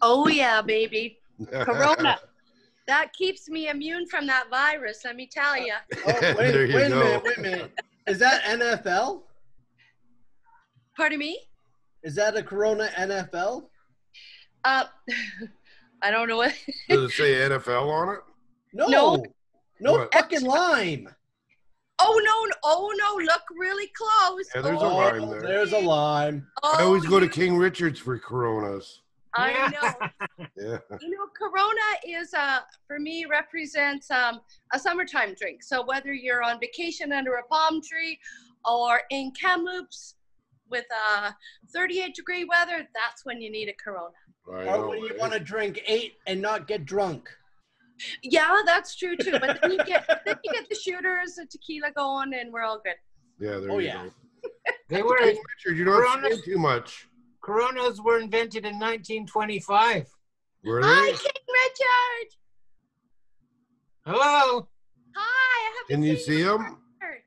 Oh 0.01 0.27
yeah, 0.27 0.61
baby. 0.61 1.17
Corona. 1.51 2.17
That 2.87 3.13
keeps 3.13 3.49
me 3.49 3.67
immune 3.69 4.05
from 4.05 4.27
that 4.27 4.47
virus. 4.51 5.01
Let 5.05 5.15
me 5.15 5.25
tell 5.25 5.57
you. 5.57 5.73
Oh, 6.07 6.13
wait, 6.37 6.51
There 6.51 6.65
you 6.67 6.75
wait 6.75 6.85
a 6.85 6.89
go. 6.89 6.99
minute, 7.03 7.23
wait 7.23 7.37
a 7.37 7.41
minute. 7.41 7.71
Is 8.05 8.19
that 8.19 8.43
NFL? 8.43 9.23
Pardon 10.95 11.17
me. 11.17 11.39
Is 12.03 12.13
that 12.13 12.37
a 12.37 12.43
Corona 12.43 12.87
NFL? 12.95 13.63
Uh, 14.63 14.83
I 16.03 16.11
don't 16.11 16.27
know 16.27 16.37
what. 16.37 16.53
Does 16.87 17.11
it 17.11 17.15
say 17.15 17.33
NFL 17.33 17.89
on 17.91 18.13
it? 18.17 18.19
No, 18.71 18.85
No. 18.87 19.25
no, 19.79 19.91
What? 19.93 20.13
fucking 20.13 20.43
lime. 20.43 21.09
Oh 21.99 22.21
no! 22.23 22.45
no- 22.45 22.55
Oh 22.63 22.93
no! 22.97 23.23
Look 23.23 23.43
really 23.57 23.89
close. 23.95 24.45
Yeah, 24.53 24.61
there's 24.61 24.81
a 24.81 24.85
oh, 24.85 24.95
lime 24.95 25.29
there. 25.29 25.41
There's 25.41 25.71
a 25.71 25.79
lime. 25.79 26.47
I 26.63 26.83
always 26.83 27.05
oh, 27.05 27.09
go 27.09 27.19
to 27.19 27.27
King 27.27 27.57
Richard's 27.57 27.99
for 27.99 28.17
Coronas. 28.19 29.01
I 29.35 29.69
know. 29.69 30.07
Yeah. 30.57 30.77
You 31.01 31.09
know, 31.09 31.27
Corona 31.37 31.81
is 32.07 32.33
uh 32.33 32.59
for 32.87 32.97
me 32.97 33.25
represents 33.25 34.09
um 34.09 34.39
a 34.73 34.79
summertime 34.79 35.35
drink. 35.37 35.63
So 35.63 35.85
whether 35.85 36.13
you're 36.13 36.43
on 36.43 36.59
vacation 36.59 37.11
under 37.11 37.35
a 37.35 37.43
palm 37.43 37.81
tree 37.81 38.17
or 38.63 39.01
in 39.11 39.31
Kamloops 39.31 40.15
with 40.69 40.85
uh 41.11 41.31
38 41.73 42.15
degree 42.15 42.45
weather, 42.45 42.87
that's 42.95 43.25
when 43.25 43.41
you 43.41 43.51
need 43.51 43.67
a 43.67 43.73
Corona. 43.73 44.15
I 44.53 44.77
Or 44.77 44.89
when 44.89 44.99
you 44.99 45.15
want 45.19 45.33
to 45.33 45.39
drink 45.39 45.81
eight 45.87 46.15
and 46.25 46.41
not 46.41 46.67
get 46.67 46.85
drunk. 46.85 47.29
Yeah, 48.23 48.61
that's 48.65 48.95
true 48.95 49.15
too. 49.17 49.31
But 49.39 49.59
then 49.61 49.71
you 49.71 49.77
get 49.85 50.07
then 50.25 50.35
you 50.43 50.53
get 50.53 50.67
the 50.69 50.75
shooters, 50.75 51.35
the 51.35 51.45
tequila 51.45 51.91
going, 51.95 52.33
and 52.33 52.51
we're 52.51 52.63
all 52.63 52.81
good. 52.83 52.95
Yeah, 53.39 53.59
there 53.59 53.71
Oh, 53.71 53.79
you 53.79 53.87
yeah. 53.87 54.03
go. 54.05 54.11
They 54.89 55.01
were 55.01 55.17
King 55.17 55.37
Richard, 55.65 55.77
you're 55.77 55.85
not 55.87 55.95
Coronas- 56.03 56.29
saying 56.33 56.41
too 56.45 56.57
much. 56.59 57.07
Coronas 57.41 58.01
were 58.01 58.19
invented 58.19 58.65
in 58.65 58.79
1925. 58.79 60.07
Were 60.63 60.81
Hi, 60.83 61.01
they? 61.05 61.11
King 61.11 61.43
Richard. 61.63 62.35
Hello. 64.05 64.67
Hi. 65.15 65.19
I 65.19 65.71
haven't 65.77 65.87
Can 65.89 66.03
you 66.03 66.17
see 66.17 66.39
you 66.39 66.53
him? 66.53 66.57
forever. 66.99 67.23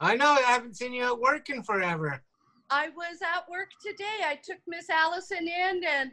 I 0.00 0.16
know 0.16 0.30
I 0.32 0.40
haven't 0.42 0.76
seen 0.76 0.92
you 0.94 1.04
out 1.04 1.20
working 1.20 1.62
forever. 1.62 2.22
I 2.70 2.88
was 2.90 3.18
at 3.22 3.48
work 3.50 3.68
today. 3.84 4.24
I 4.26 4.36
took 4.36 4.58
Miss 4.66 4.88
Allison 4.88 5.46
in 5.46 5.82
and 5.84 6.12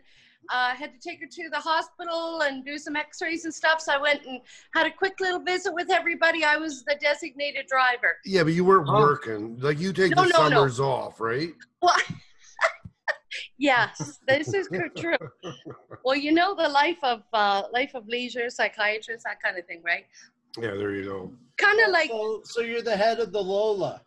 uh, 0.50 0.74
had 0.76 0.94
to 0.94 1.00
take 1.00 1.20
her 1.20 1.28
to 1.28 1.50
the 1.50 1.60
hospital 1.60 2.42
and 2.42 2.66
do 2.66 2.78
some 2.78 2.96
x-rays 2.96 3.46
and 3.46 3.54
stuff. 3.54 3.82
So 3.82 3.94
I 3.94 3.98
went 3.98 4.26
and 4.26 4.40
had 4.74 4.88
a 4.88 4.92
quick 4.92 5.20
little 5.20 5.40
visit 5.42 5.74
with 5.74 5.92
everybody. 5.92 6.44
I 6.44 6.58
was 6.58 6.84
the 6.86 6.96
designated 7.02 7.68
driver. 7.68 8.18
Yeah, 8.26 8.44
but 8.44 8.54
you 8.54 8.64
weren't 8.66 8.88
Oh. 8.90 9.00
working. 9.00 9.60
Like 9.60 9.80
you 9.80 9.92
take 9.94 10.16
No, 10.16 10.24
the 10.24 10.30
no, 10.30 10.44
no. 10.48 10.50
summers 10.56 10.80
off, 10.80 11.20
right? 11.20 11.54
Well, 11.82 11.96
yes, 13.58 14.20
this 14.28 14.54
is 14.54 14.70
true. 14.98 15.18
Well, 16.04 16.16
you 16.16 16.32
know 16.32 16.56
the 16.56 16.70
life 16.70 16.98
of 17.04 17.24
uh, 17.34 17.64
life 17.74 17.94
of 17.96 18.08
leisure, 18.08 18.50
psychiatrist, 18.50 19.24
that 19.26 19.42
kind 19.42 19.58
of 19.58 19.66
thing, 19.66 19.82
right? 19.84 20.06
Yeah, 20.58 20.72
there 20.72 20.96
you 20.96 21.04
go. 21.04 21.34
Kind 21.58 21.80
of 21.82 21.90
like 21.92 22.10
So, 22.10 22.42
so 22.44 22.62
you're 22.62 22.82
the 22.82 22.96
head 22.96 23.20
of 23.20 23.32
the 23.32 23.42
Lola. 23.42 24.02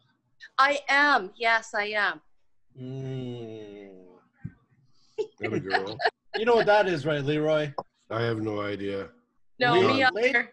I 0.59 0.79
am. 0.89 1.31
Yes, 1.37 1.75
I 1.75 1.87
am. 1.89 2.21
Mm. 2.81 3.91
Have 5.43 5.53
a 5.53 5.61
girl. 5.61 5.99
You 6.37 6.45
know 6.45 6.55
what 6.55 6.67
that 6.67 6.87
is, 6.87 7.05
right, 7.07 7.25
Leroy? 7.25 7.73
I 8.11 8.23
have 8.23 8.41
no 8.41 8.61
idea. 8.61 9.09
No, 9.59 9.75
Leon, 9.75 10.15
me 10.15 10.23
late- 10.23 10.31
either. 10.31 10.51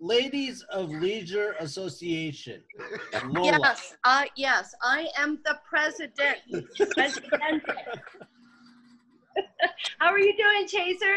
Ladies 0.00 0.62
of 0.70 0.90
Leisure 0.90 1.56
Association. 1.58 2.62
Lola. 3.26 3.58
Yes, 3.58 3.96
I 4.04 4.28
yes, 4.36 4.72
I 4.80 5.08
am 5.18 5.40
the 5.44 5.58
president. 5.68 6.38
Presidente. 6.94 7.72
How 9.98 10.10
are 10.10 10.20
you 10.20 10.36
doing, 10.36 10.68
Chaser? 10.68 11.16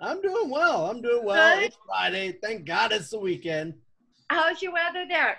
I'm 0.00 0.22
doing 0.22 0.48
well. 0.48 0.86
I'm 0.86 1.02
doing 1.02 1.24
well. 1.24 1.56
Good. 1.56 1.64
It's 1.66 1.78
Friday. 1.86 2.38
Thank 2.40 2.66
God 2.66 2.92
it's 2.92 3.10
the 3.10 3.18
weekend. 3.18 3.74
How's 4.30 4.62
your 4.62 4.72
weather 4.72 5.04
there? 5.08 5.38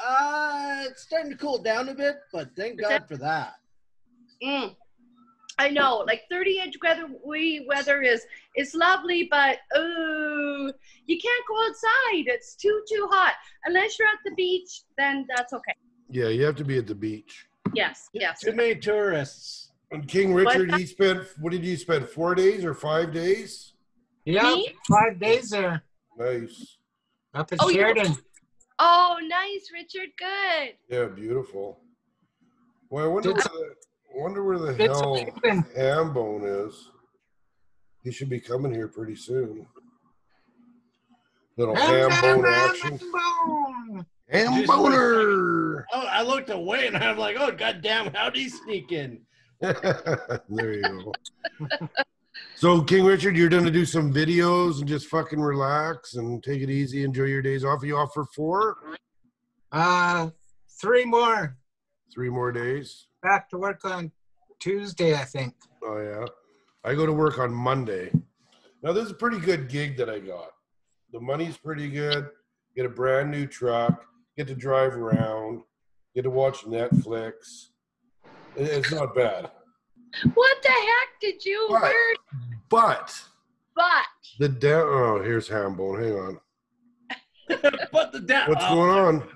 Uh, 0.00 0.84
it's 0.84 1.02
starting 1.02 1.32
to 1.32 1.36
cool 1.36 1.58
down 1.58 1.88
a 1.88 1.94
bit, 1.94 2.18
but 2.32 2.50
thank 2.54 2.80
God 2.80 3.04
for 3.08 3.16
that. 3.16 3.54
Mm. 4.44 4.76
I 5.60 5.68
know, 5.70 6.04
like 6.06 6.22
30 6.30 6.60
inch 6.60 6.74
weather 6.82 7.08
we 7.24 7.66
weather 7.68 8.00
is 8.02 8.22
is 8.56 8.74
lovely, 8.74 9.26
but 9.30 9.58
oh, 9.74 10.72
you 11.06 11.18
can't 11.18 11.44
go 11.48 11.66
outside. 11.66 12.24
It's 12.26 12.54
too 12.54 12.82
too 12.88 13.08
hot. 13.10 13.34
Unless 13.64 13.98
you're 13.98 14.08
at 14.08 14.18
the 14.24 14.34
beach, 14.36 14.82
then 14.96 15.26
that's 15.34 15.52
okay. 15.52 15.74
Yeah, 16.08 16.28
you 16.28 16.44
have 16.44 16.56
to 16.56 16.64
be 16.64 16.78
at 16.78 16.86
the 16.86 16.94
beach. 16.94 17.46
Yes, 17.74 18.08
yes. 18.12 18.40
Too 18.40 18.52
many 18.52 18.76
tourists. 18.76 19.72
And 19.90 20.06
King 20.06 20.32
Richard, 20.34 20.74
he 20.74 20.86
spent 20.86 21.26
what 21.40 21.50
did 21.52 21.64
you 21.64 21.76
spend? 21.76 22.08
Four 22.08 22.34
days 22.34 22.64
or 22.64 22.74
five 22.74 23.12
days? 23.12 23.72
Yeah, 24.24 24.54
five 24.88 25.18
days 25.18 25.50
there 25.50 25.82
Nice. 26.18 26.76
up 27.34 27.52
at 27.52 27.58
Oh, 27.62 27.68
you- 27.68 27.74
Sheridan. 27.76 28.14
Oh, 28.78 29.18
nice, 29.22 29.70
Richard. 29.72 30.10
Good. 30.18 30.74
Yeah, 30.88 31.06
beautiful. 31.06 31.80
Well, 32.90 33.04
I 33.04 33.08
wonder, 33.08 33.30
Did- 33.32 33.36
where 33.38 33.44
the, 33.44 33.70
I 33.70 33.74
wonder 34.14 34.44
where 34.44 34.58
the 34.58 34.74
Did 34.74 34.94
some 34.94 35.04
hell 35.04 35.14
sleeping. 35.16 35.64
Hambone 35.76 36.66
is. 36.68 36.90
He 38.04 38.12
should 38.12 38.28
be 38.28 38.40
coming 38.40 38.72
here 38.72 38.88
pretty 38.88 39.16
soon. 39.16 39.66
Little 41.56 41.74
ham 41.74 42.10
bone 42.22 42.46
action. 42.46 42.98
Bone. 42.98 44.06
Ham. 44.30 44.64
Oh, 44.68 45.84
I 45.92 46.22
looked 46.22 46.50
away 46.50 46.86
and 46.86 46.96
I'm 46.96 47.18
like, 47.18 47.36
oh 47.38 47.50
goddamn, 47.50 48.12
how'd 48.14 48.36
he 48.36 48.48
sneak 48.48 48.92
in? 48.92 49.20
there 49.60 50.74
you 50.74 50.82
go. 50.82 51.12
so, 52.54 52.82
King 52.82 53.04
Richard, 53.04 53.36
you're 53.36 53.48
going 53.48 53.64
to 53.64 53.70
do 53.70 53.84
some 53.84 54.12
videos 54.12 54.78
and 54.78 54.86
just 54.86 55.06
fucking 55.08 55.40
relax 55.40 56.14
and 56.14 56.42
take 56.42 56.62
it 56.62 56.70
easy, 56.70 57.02
enjoy 57.02 57.24
your 57.24 57.42
days 57.42 57.64
off. 57.64 57.82
Are 57.82 57.86
you 57.86 57.96
off 57.96 58.14
for 58.14 58.26
four? 58.36 58.76
Uh, 59.72 60.30
three 60.80 61.04
more. 61.04 61.56
Three 62.12 62.30
more 62.30 62.52
days? 62.52 63.06
Back 63.22 63.48
to 63.50 63.58
work 63.58 63.84
on 63.84 64.10
Tuesday, 64.60 65.14
I 65.14 65.24
think. 65.24 65.54
Oh, 65.82 65.98
yeah. 65.98 66.24
I 66.84 66.94
go 66.94 67.06
to 67.06 67.12
work 67.12 67.38
on 67.38 67.52
Monday. 67.52 68.10
Now, 68.82 68.92
this 68.92 69.06
is 69.06 69.10
a 69.10 69.14
pretty 69.14 69.38
good 69.38 69.68
gig 69.68 69.96
that 69.96 70.08
I 70.08 70.18
got. 70.18 70.50
The 71.12 71.20
money's 71.20 71.56
pretty 71.56 71.88
good. 71.88 72.28
Get 72.76 72.86
a 72.86 72.88
brand 72.88 73.30
new 73.30 73.46
truck, 73.46 74.04
get 74.36 74.46
to 74.46 74.54
drive 74.54 74.94
around, 74.94 75.62
get 76.14 76.22
to 76.22 76.30
watch 76.30 76.60
Netflix. 76.64 77.68
It's 78.56 78.92
not 78.92 79.14
bad. 79.14 79.50
What 80.34 80.62
the 80.62 80.68
heck 80.70 81.20
did 81.20 81.44
you 81.44 81.66
What? 81.68 81.82
heard? 81.82 82.16
But 82.68 83.24
But 83.74 84.04
the 84.38 84.48
down. 84.48 84.86
Oh, 84.86 85.22
here's 85.22 85.48
Hambone. 85.48 86.02
Hang 86.02 86.18
on. 86.18 86.40
Put 87.92 88.12
the 88.12 88.20
down. 88.20 88.48
What's 88.48 88.64
oh, 88.66 88.74
going 88.74 88.90
on? 88.90 89.28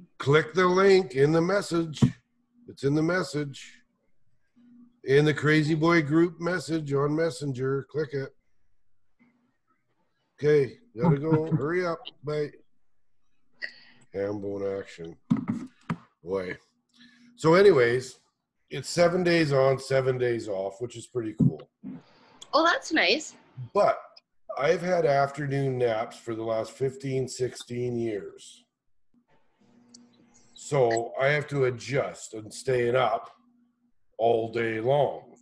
Click 0.18 0.52
the 0.52 0.66
link 0.66 1.14
in 1.14 1.30
the 1.32 1.40
message. 1.40 2.00
It's 2.66 2.82
in 2.82 2.94
the 2.94 3.02
message. 3.02 3.72
In 5.04 5.24
the 5.24 5.32
Krazy 5.32 5.78
Boy 5.78 6.02
group 6.02 6.40
message 6.40 6.92
on 6.92 7.14
Messenger. 7.14 7.86
Click 7.90 8.12
it. 8.12 8.30
Okay, 10.38 10.74
gotta 11.00 11.18
go. 11.18 11.50
Hurry 11.56 11.86
up. 11.86 12.00
Bye. 12.24 12.50
Hambone 14.14 14.80
action. 14.80 15.16
Boy. 16.22 16.56
So, 17.36 17.54
anyways, 17.54 18.18
it's 18.70 18.88
seven 18.88 19.22
days 19.22 19.52
on, 19.52 19.78
seven 19.78 20.18
days 20.18 20.48
off, 20.48 20.80
which 20.80 20.96
is 20.96 21.06
pretty 21.06 21.34
cool. 21.38 21.62
oh, 22.52 22.64
that's 22.64 22.92
nice. 22.92 23.34
But 23.72 23.98
I've 24.58 24.82
had 24.82 25.06
afternoon 25.06 25.78
naps 25.78 26.16
for 26.16 26.34
the 26.34 26.42
last 26.42 26.72
15, 26.72 27.28
16 27.28 27.96
years. 27.96 28.64
So 30.60 31.12
I 31.20 31.28
have 31.28 31.46
to 31.48 31.66
adjust 31.66 32.34
and 32.34 32.52
staying 32.52 32.96
up 32.96 33.30
all 34.18 34.50
day 34.50 34.80
long. 34.80 35.36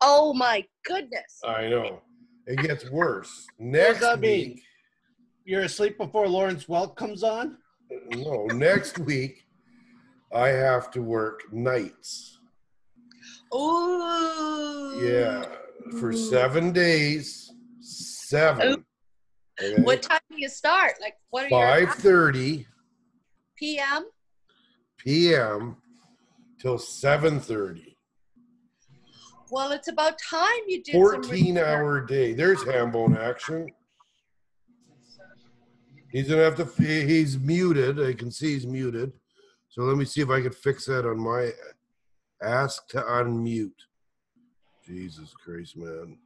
Oh 0.00 0.34
my 0.34 0.64
goodness. 0.84 1.40
I 1.46 1.68
know. 1.68 2.02
It 2.48 2.58
gets 2.58 2.90
worse. 2.90 3.28
does 3.28 3.46
Next 3.60 4.00
that 4.00 4.18
mean? 4.18 4.48
week, 4.48 4.62
You're 5.44 5.62
asleep 5.62 5.96
before 5.96 6.26
Lawrence 6.26 6.64
Welk 6.64 6.96
comes 6.96 7.22
on? 7.22 7.58
no, 8.16 8.46
next 8.46 8.98
week, 8.98 9.44
I 10.34 10.48
have 10.48 10.90
to 10.90 11.00
work 11.00 11.52
nights. 11.52 12.40
Ooh. 13.54 15.00
Yeah, 15.00 15.44
for 16.00 16.12
seven 16.12 16.72
days. 16.72 17.52
Seven. 17.80 18.84
Okay? 19.60 19.82
What 19.84 20.02
time 20.02 20.20
do 20.32 20.36
you 20.40 20.48
start? 20.48 20.94
Like 21.00 21.14
what 21.30 21.44
are 21.44 21.48
your 21.48 21.86
Five 21.86 21.94
thirty 21.94 22.66
p.m.? 23.58 24.04
p.m. 24.98 25.76
till 26.60 26.78
seven 26.78 27.40
thirty. 27.40 27.96
Well, 29.50 29.72
it's 29.72 29.88
about 29.88 30.18
time 30.18 30.60
you 30.66 30.82
did 30.82 30.92
14 30.92 31.32
research. 31.32 31.66
hour 31.66 32.00
day. 32.04 32.34
There's 32.34 32.62
Hambone 32.64 33.18
action. 33.18 33.66
He's 36.12 36.28
gonna 36.28 36.42
have 36.42 36.56
to. 36.56 36.64
He's 36.82 37.38
muted. 37.38 38.00
I 38.00 38.12
can 38.12 38.30
see 38.30 38.54
he's 38.54 38.66
muted. 38.66 39.12
So 39.70 39.82
let 39.82 39.96
me 39.96 40.04
see 40.04 40.20
if 40.20 40.30
I 40.30 40.40
can 40.40 40.52
fix 40.52 40.86
that 40.86 41.06
on 41.06 41.18
my 41.18 41.50
ask 42.42 42.86
to 42.88 43.00
unmute. 43.00 43.72
Jesus 44.86 45.34
Christ, 45.34 45.76
man. 45.76 46.18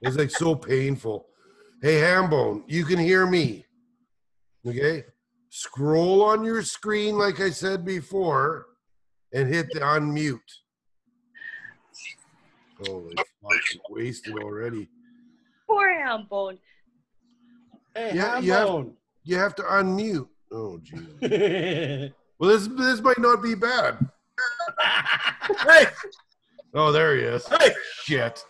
It's 0.00 0.16
like 0.16 0.30
so 0.30 0.54
painful. 0.54 1.26
Hey, 1.80 2.00
Hambone, 2.00 2.64
you 2.66 2.84
can 2.84 2.98
hear 2.98 3.26
me. 3.26 3.64
Okay? 4.66 5.04
Scroll 5.50 6.22
on 6.22 6.44
your 6.44 6.62
screen, 6.62 7.16
like 7.16 7.40
I 7.40 7.50
said 7.50 7.84
before, 7.84 8.66
and 9.32 9.52
hit 9.52 9.70
the 9.72 9.80
unmute. 9.80 10.38
Holy 12.86 13.14
fuck, 13.16 13.60
wasted 13.90 14.34
already. 14.38 14.88
Poor 15.66 15.88
Hambone. 15.88 16.58
Hey, 17.94 18.12
Yeah, 18.14 18.38
you 18.38 18.52
have- 18.52 18.86
You 19.24 19.36
have 19.36 19.54
to 19.56 19.62
unmute. 19.62 20.28
Oh, 20.52 20.80
jeez. 20.82 22.12
Well, 22.40 22.50
this 22.50 22.68
this 22.68 23.00
might 23.00 23.18
not 23.18 23.42
be 23.42 23.56
bad. 23.56 23.98
Hey, 25.66 25.86
Oh, 26.72 26.92
there 26.92 27.16
he 27.16 27.22
is. 27.22 27.44
hey, 27.48 27.74
Shit. 28.04 28.44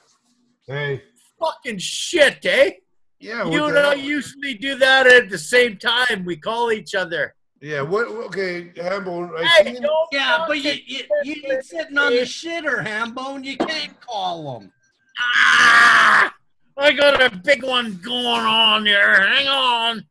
Hey. 0.67 1.03
fucking 1.41 1.79
shit, 1.79 2.45
eh? 2.45 2.73
Yeah. 3.21 3.45
You 3.51 3.59
the 3.61 3.67
and 3.67 3.79
I 3.79 3.95
usually 3.95 4.55
do 4.55 4.77
that 4.77 5.07
at 5.07 5.29
the 5.29 5.39
same 5.39 5.77
time. 5.77 6.25
We 6.25 6.37
call 6.37 6.71
each 6.73 6.95
other. 6.95 7.35
Yeah. 7.61 7.83
What? 7.83 8.07
Okay, 8.09 8.71
Hambone. 8.77 9.31
I 9.37 9.45
Hey, 9.45 9.75
seen. 9.75 9.87
yeah, 10.13 10.45
but 10.47 10.59
you, 10.59 10.71
fucking- 10.71 10.85
you, 10.87 11.35
you 11.35 11.43
ain't 11.53 11.65
sitting 11.65 11.99
on 11.99 12.13
the 12.13 12.23
shitter, 12.23 12.85
Hambone. 12.87 13.45
You 13.45 13.57
can't 13.57 13.99
call 14.01 14.61
him. 14.61 14.73
Ah! 15.21 16.33
I 16.77 16.93
got 16.93 17.21
a 17.21 17.37
big 17.37 17.65
one 17.65 17.99
going 18.05 18.25
on 18.25 18.87
here. 18.87 19.21
Hang 19.27 19.49
on. 19.49 20.05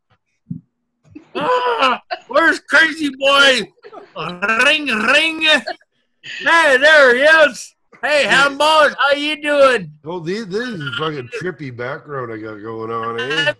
Ah, 1.33 2.01
where's 2.27 2.59
Krazy 2.59 3.09
Boy? 3.17 3.71
Ring, 4.65 4.87
ring. 4.87 5.41
Hey, 6.39 6.77
there 6.77 7.15
he 7.15 7.21
is. 7.21 7.73
Hey, 8.03 8.25
Hambone, 8.25 8.93
how 8.99 9.13
you 9.13 9.41
doing? 9.41 9.91
Oh, 10.05 10.19
this, 10.19 10.45
this 10.45 10.67
is 10.67 10.81
a 10.81 10.91
fucking 10.99 11.29
trippy 11.41 11.75
background 11.75 12.31
I 12.31 12.37
got 12.37 12.55
going 12.61 12.91
on. 12.91 13.19
Eh? 13.19 13.53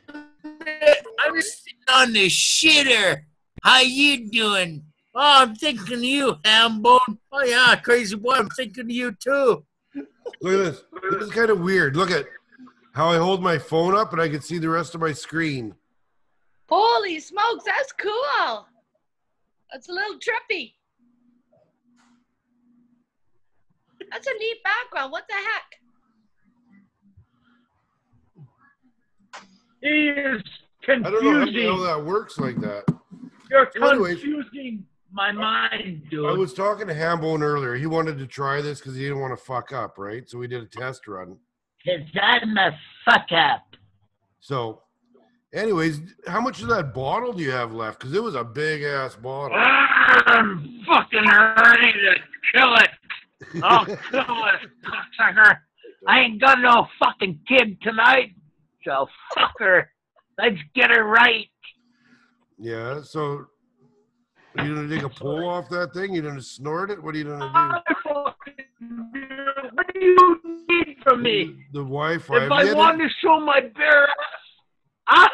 I'm 1.20 1.42
sitting 1.42 1.80
on 1.92 2.14
the 2.14 2.28
shitter. 2.28 3.24
How 3.64 3.82
you 3.82 4.30
doing? 4.30 4.84
Oh, 5.16 5.42
I'm 5.42 5.56
thinking 5.56 5.96
of 5.96 6.04
you, 6.04 6.36
Hambone. 6.44 7.18
Oh 7.32 7.44
yeah, 7.44 7.76
crazy 7.78 8.16
boy, 8.16 8.34
I'm 8.34 8.50
thinking 8.50 8.84
of 8.84 8.92
you 8.92 9.12
too. 9.14 9.66
Look 9.96 10.06
at 10.54 10.66
this. 10.66 10.84
This 11.12 11.24
is 11.24 11.32
kind 11.32 11.50
of 11.50 11.62
weird. 11.62 11.96
Look 11.96 12.12
at 12.12 12.28
how 12.94 13.10
I 13.10 13.18
hold 13.18 13.42
my 13.42 13.58
phone 13.58 13.96
up 13.96 14.14
and 14.14 14.22
I 14.22 14.30
can 14.30 14.42
see 14.42 14.60
the 14.60 14.70
rest 14.70 14.94
of 14.94 15.02
my 15.02 15.14
screen. 15.14 15.74
Holy 16.70 17.20
smokes, 17.20 17.64
that's 17.66 17.92
cool. 17.94 18.68
That's 19.72 19.90
a 19.90 19.94
little 19.94 20.20
trippy. 20.20 20.74
That's 24.12 24.28
a 24.28 24.34
neat 24.34 24.58
background. 24.64 25.12
What 25.12 25.26
the 25.28 25.36
heck? 25.36 25.80
He 29.82 30.10
is 30.10 30.42
I 30.90 30.96
don't 31.00 31.24
know 31.24 31.34
how, 31.34 31.46
confusing. 31.46 31.70
how 31.70 31.84
that 31.84 32.06
works 32.06 32.38
like 32.38 32.60
that. 32.62 32.86
You're 33.50 33.70
Anyways. 33.90 34.22
confusing 34.22 34.86
my 35.12 35.32
mind, 35.32 36.04
dude. 36.10 36.26
I 36.26 36.34
was 36.34 36.54
talking 36.54 36.88
to 36.88 36.94
Hambone 36.94 37.42
earlier. 37.42 37.76
He 37.76 37.86
wanted 37.88 38.18
to 38.20 38.28
try 38.28 38.62
this 38.62 38.80
because 38.80 38.96
he 38.96 39.04
didn't 39.04 39.20
want 39.20 39.38
to 39.38 39.44
fuck 39.44 39.72
up, 39.74 39.98
right? 39.98 40.30
So 40.30 40.38
we 40.38 40.48
did 40.48 40.64
a 40.64 40.66
test 40.66 41.08
run. 41.08 41.38
Cause 41.86 42.00
I'm 42.22 42.58
a 42.58 42.72
fuck 43.06 43.28
up. 43.32 43.64
So, 44.40 44.82
anyways, 45.54 46.02
how 46.28 46.42
much 46.42 46.62
of 46.62 46.68
that 46.70 46.94
bottle 46.94 47.34
do 47.34 47.44
you 47.44 47.52
have 47.52 47.74
left? 47.74 48.00
Because 48.00 48.14
it 48.14 48.24
was 48.24 48.36
a 48.36 48.44
big 48.44 48.84
ass 48.84 49.16
bottle. 49.16 49.58
I'm 49.58 50.84
fucking 50.86 51.26
ready 51.28 51.92
to 51.94 52.16
kill 52.54 52.76
it. 52.76 52.90
Kill 53.52 53.62
this 53.62 54.72
cocksucker. 54.86 55.58
I 56.08 56.20
ain't 56.20 56.42
got 56.42 56.60
no 56.60 56.88
fucking 57.00 57.40
kid 57.48 57.82
tonight, 57.82 58.34
so 58.86 59.08
fuck 59.34 59.54
her. 59.60 59.90
Let's 60.38 60.58
get 60.76 60.92
her 60.92 61.04
right. 61.04 61.48
Yeah. 62.58 63.02
So, 63.04 63.46
are 64.58 64.66
you 64.66 64.76
gonna 64.76 64.88
take 64.88 65.04
a 65.04 65.10
pull 65.10 65.48
off 65.48 65.70
that 65.70 65.94
thing? 65.94 66.14
You're 66.14 66.24
gonna 66.24 66.42
snort 66.42 66.92
it? 66.92 67.02
What 67.02 67.16
are 67.16 67.18
you 67.18 67.26
gonna 67.26 67.84
do? 67.94 68.28
What 69.74 69.94
do 69.94 70.00
you 70.00 70.40
need 70.70 70.98
from 71.04 71.24
me? 71.24 71.56
The 71.74 71.80
Wi-Fi. 71.80 72.46
If 72.46 72.52
I 72.52 72.74
want 72.74 73.00
to 73.00 73.08
show 73.22 73.40
my 73.40 73.62
bare 73.62 74.04
ass, 74.04 74.16
ah, 75.10 75.30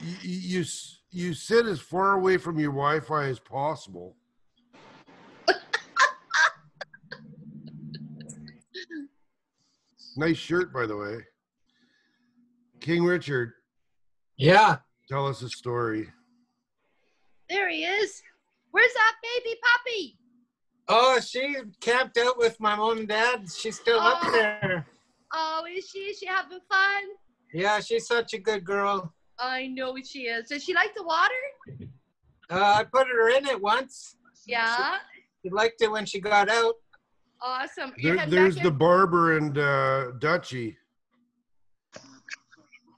you, 0.00 0.60
you 0.60 0.64
you 1.10 1.34
sit 1.34 1.66
as 1.66 1.80
far 1.80 2.12
away 2.12 2.36
from 2.36 2.58
your 2.58 2.72
Wi-Fi 2.72 3.26
as 3.26 3.38
possible. 3.38 4.16
Nice 10.16 10.36
shirt, 10.36 10.72
by 10.72 10.86
the 10.86 10.96
way. 10.96 11.18
King 12.80 13.04
Richard, 13.04 13.52
Yeah. 14.36 14.78
tell 15.08 15.26
us 15.26 15.42
a 15.42 15.48
story. 15.48 16.12
There 17.48 17.68
he 17.68 17.84
is. 17.84 18.22
Where's 18.70 18.92
that 18.92 19.14
baby 19.22 19.56
puppy? 19.62 20.18
Oh, 20.88 21.20
she 21.20 21.56
camped 21.80 22.16
out 22.18 22.38
with 22.38 22.58
my 22.60 22.76
mom 22.76 22.98
and 22.98 23.08
dad. 23.08 23.50
She's 23.50 23.78
still 23.80 23.98
up 24.00 24.20
Oh. 24.22 24.30
there. 24.32 24.86
Oh, 25.32 25.64
is 25.68 25.88
she? 25.88 25.98
Is 26.00 26.18
she 26.18 26.26
having 26.26 26.60
fun? 26.70 27.02
Yeah, 27.52 27.80
she's 27.80 28.06
such 28.06 28.34
a 28.34 28.38
good 28.38 28.64
girl. 28.64 29.12
I 29.38 29.66
know 29.68 29.96
she 30.04 30.26
is. 30.28 30.48
Does 30.48 30.62
she 30.64 30.74
like 30.74 30.94
the 30.94 31.02
water? 31.02 31.34
Uh, 32.48 32.74
I 32.78 32.84
put 32.84 33.08
her 33.08 33.30
in 33.36 33.46
it 33.46 33.60
once. 33.60 34.16
Yeah. 34.46 34.98
She 35.42 35.50
liked 35.50 35.80
it 35.82 35.90
when 35.90 36.06
she 36.06 36.20
got 36.20 36.48
out. 36.48 36.74
Awesome. 37.42 37.92
There, 38.02 38.26
there's 38.26 38.54
back 38.56 38.64
the 38.64 38.70
barber 38.70 39.36
and 39.36 39.56
uh, 39.58 40.12
Dutchy. 40.18 40.76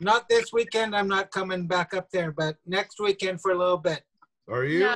Not 0.01 0.29
this 0.29 0.53
weekend. 0.53 0.95
I'm 0.95 1.09
not 1.09 1.31
coming 1.31 1.67
back 1.67 1.93
up 1.93 2.09
there, 2.13 2.31
but 2.31 2.57
next 2.67 3.01
weekend 3.01 3.41
for 3.41 3.51
a 3.51 3.59
little 3.59 3.79
bit. 3.79 4.03
Are 4.49 4.65
you? 4.65 4.81
Yeah. 4.81 4.95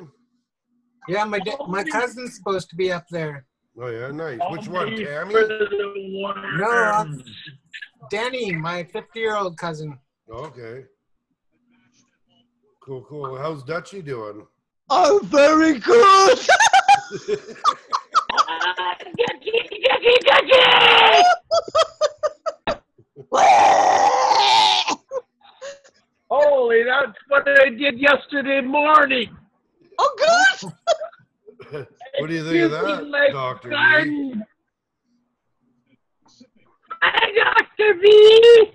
Yeah, 1.08 1.24
my 1.24 1.40
da- 1.40 1.66
my 1.66 1.82
cousin's 1.82 2.36
supposed 2.36 2.70
to 2.70 2.76
be 2.76 2.92
up 2.92 3.06
there. 3.10 3.44
Oh 3.80 3.88
yeah, 3.88 4.12
nice. 4.12 4.38
Which 4.50 4.68
one, 4.68 4.94
Tammy? 4.94 5.34
No, 5.34 6.70
uh, 6.70 7.04
Danny, 8.10 8.52
my 8.52 8.84
50 8.84 9.18
year 9.18 9.34
old 9.36 9.58
cousin. 9.58 9.98
Okay. 10.30 10.84
Cool, 12.84 13.04
cool. 13.08 13.36
How's 13.36 13.64
Dutchy 13.64 14.02
doing? 14.02 14.46
Oh, 14.90 15.20
very 15.24 15.78
good. 15.78 16.38
Holy, 26.30 26.82
that's 26.84 27.16
what 27.28 27.46
I 27.46 27.68
did 27.70 27.98
yesterday 27.98 28.60
morning. 28.62 29.28
oh, 29.98 30.14
good. 30.60 30.72
what 32.18 32.28
do 32.28 32.34
you 32.34 32.48
think 32.48 32.64
of 32.64 32.70
that, 32.70 32.84
Excuse 32.84 33.32
Doctor 33.32 33.68
B? 33.68 33.74
garden. 33.74 34.44
Hi, 37.02 37.64
Dr. 37.78 37.94
B. 38.00 38.72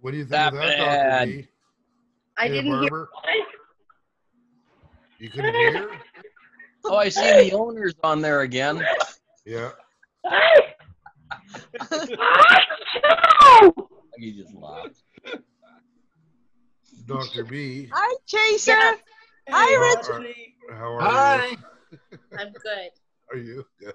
What 0.00 0.10
do 0.12 0.16
you 0.18 0.24
think 0.24 0.32
Not 0.32 0.52
of 0.54 0.58
that, 0.60 0.78
bad. 0.78 1.18
Doctor 1.18 1.26
B? 1.26 1.48
I 2.36 2.42
Hey, 2.46 2.52
didn't 2.52 2.82
hear. 2.82 3.08
You 5.18 5.30
couldn't 5.30 5.54
hear? 5.54 5.88
Oh, 6.84 6.96
I 6.96 7.08
see 7.08 7.50
the 7.50 7.56
owners 7.56 7.94
on 8.02 8.20
there 8.22 8.42
again. 8.42 8.84
Yeah. 9.44 9.70
Hey! 10.28 10.74
He 14.18 14.32
just 14.32 14.54
laughed. 14.54 15.02
Dr. 17.06 17.44
B, 17.44 17.88
Hi, 17.92 18.14
Chaser. 18.26 18.72
Yeah, 18.72 18.92
Hi, 19.48 19.66
Hey, 19.66 19.76
Richard. 19.78 20.26
Archie. 20.26 20.54
how 20.72 20.94
are 20.96 21.00
Hi. 21.00 21.46
you? 21.46 21.56
I'm 22.38 22.52
good. 22.52 22.90
Are 23.32 23.38
you 23.38 23.64
good? 23.80 23.94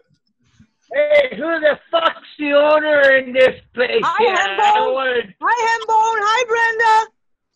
Hey, 0.91 1.29
who 1.35 1.59
the 1.59 1.79
fuck's 1.91 2.27
the 2.39 2.53
owner 2.53 3.17
in 3.17 3.33
this 3.33 3.59
place? 3.73 4.01
Hi, 4.03 4.23
here? 4.23 4.35
Hembo. 4.35 4.61
I 4.61 4.91
wanna- 4.91 5.33
Hi, 5.41 5.77
Hembone. 5.79 6.21
Hi, 6.23 6.45
Brenda. 6.47 7.11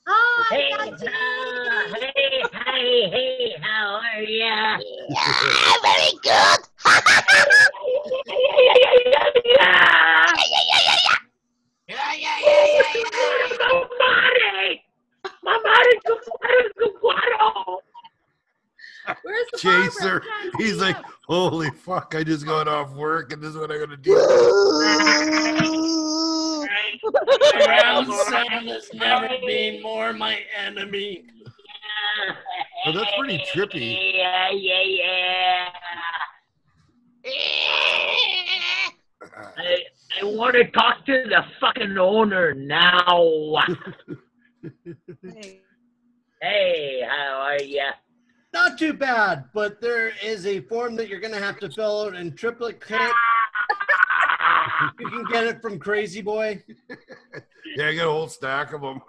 Hi, 0.09 0.55
Hey, 0.55 0.71
Dutchie. 0.71 1.07
uh, 1.07 1.09
hey, 1.99 2.39
hi, 2.53 2.79
hey, 3.11 3.55
how 3.61 3.99
are 3.99 4.23
ya? 4.23 4.77
Yeah, 5.09 5.73
very 5.83 6.11
good. 6.23 6.59
Yeah, 9.45 10.33
yeah, 10.47 10.63
yeah, 10.69 10.79
yeah, 11.85 11.89
yeah. 11.89 11.97
Mamare! 13.67 14.79
Mamare, 15.43 15.93
cuadro, 16.05 16.87
cuadro! 17.01 17.49
Where's 19.23 19.47
the 19.51 19.57
Chaser, 19.57 19.99
Barbara? 19.99 20.21
Come 20.21 20.51
on, 20.55 20.61
he's 20.65 20.77
like, 20.77 20.97
holy 21.27 21.69
fuck, 21.71 22.15
I 22.15 22.23
just 22.23 22.45
got 22.45 22.67
off 22.69 22.91
work 22.93 23.33
and 23.33 23.41
this 23.41 23.49
is 23.49 23.57
what 23.57 23.71
I'm 23.71 23.79
gonna 23.79 23.97
do. 23.97 24.13
Around 27.55 28.11
sound 28.29 28.69
has 28.69 28.89
never 28.93 29.29
been 29.45 29.81
more 29.81 30.13
my 30.13 30.39
enemy. 30.57 31.25
Oh, 32.85 32.91
that's 32.91 33.11
pretty 33.17 33.39
trippy. 33.53 34.13
Yeah, 34.15 34.49
yeah, 34.51 34.81
yeah. 34.85 35.67
I, 39.57 39.77
I 40.21 40.25
want 40.25 40.55
to 40.55 40.65
talk 40.71 41.05
to 41.05 41.23
the 41.27 41.43
fucking 41.59 41.97
owner 41.97 42.53
now. 42.53 43.63
Hey. 45.23 45.61
hey, 46.41 47.07
how 47.07 47.39
are 47.41 47.61
ya? 47.61 47.91
Not 48.53 48.77
too 48.77 48.93
bad, 48.93 49.45
but 49.53 49.79
there 49.79 50.11
is 50.21 50.45
a 50.45 50.61
form 50.61 50.95
that 50.97 51.07
you're 51.07 51.19
gonna 51.21 51.39
have 51.39 51.59
to 51.59 51.69
fill 51.69 52.01
out 52.01 52.15
in 52.15 52.35
triplicate. 52.35 52.99
You 54.99 55.09
can 55.09 55.23
get 55.25 55.45
it 55.45 55.61
from 55.61 55.79
Krazy 55.79 56.23
Boy. 56.23 56.63
Yeah, 57.75 57.87
I 57.89 57.95
got 57.95 58.07
a 58.07 58.11
whole 58.11 58.27
stack 58.27 58.73
of 58.73 58.81
them. 58.81 59.01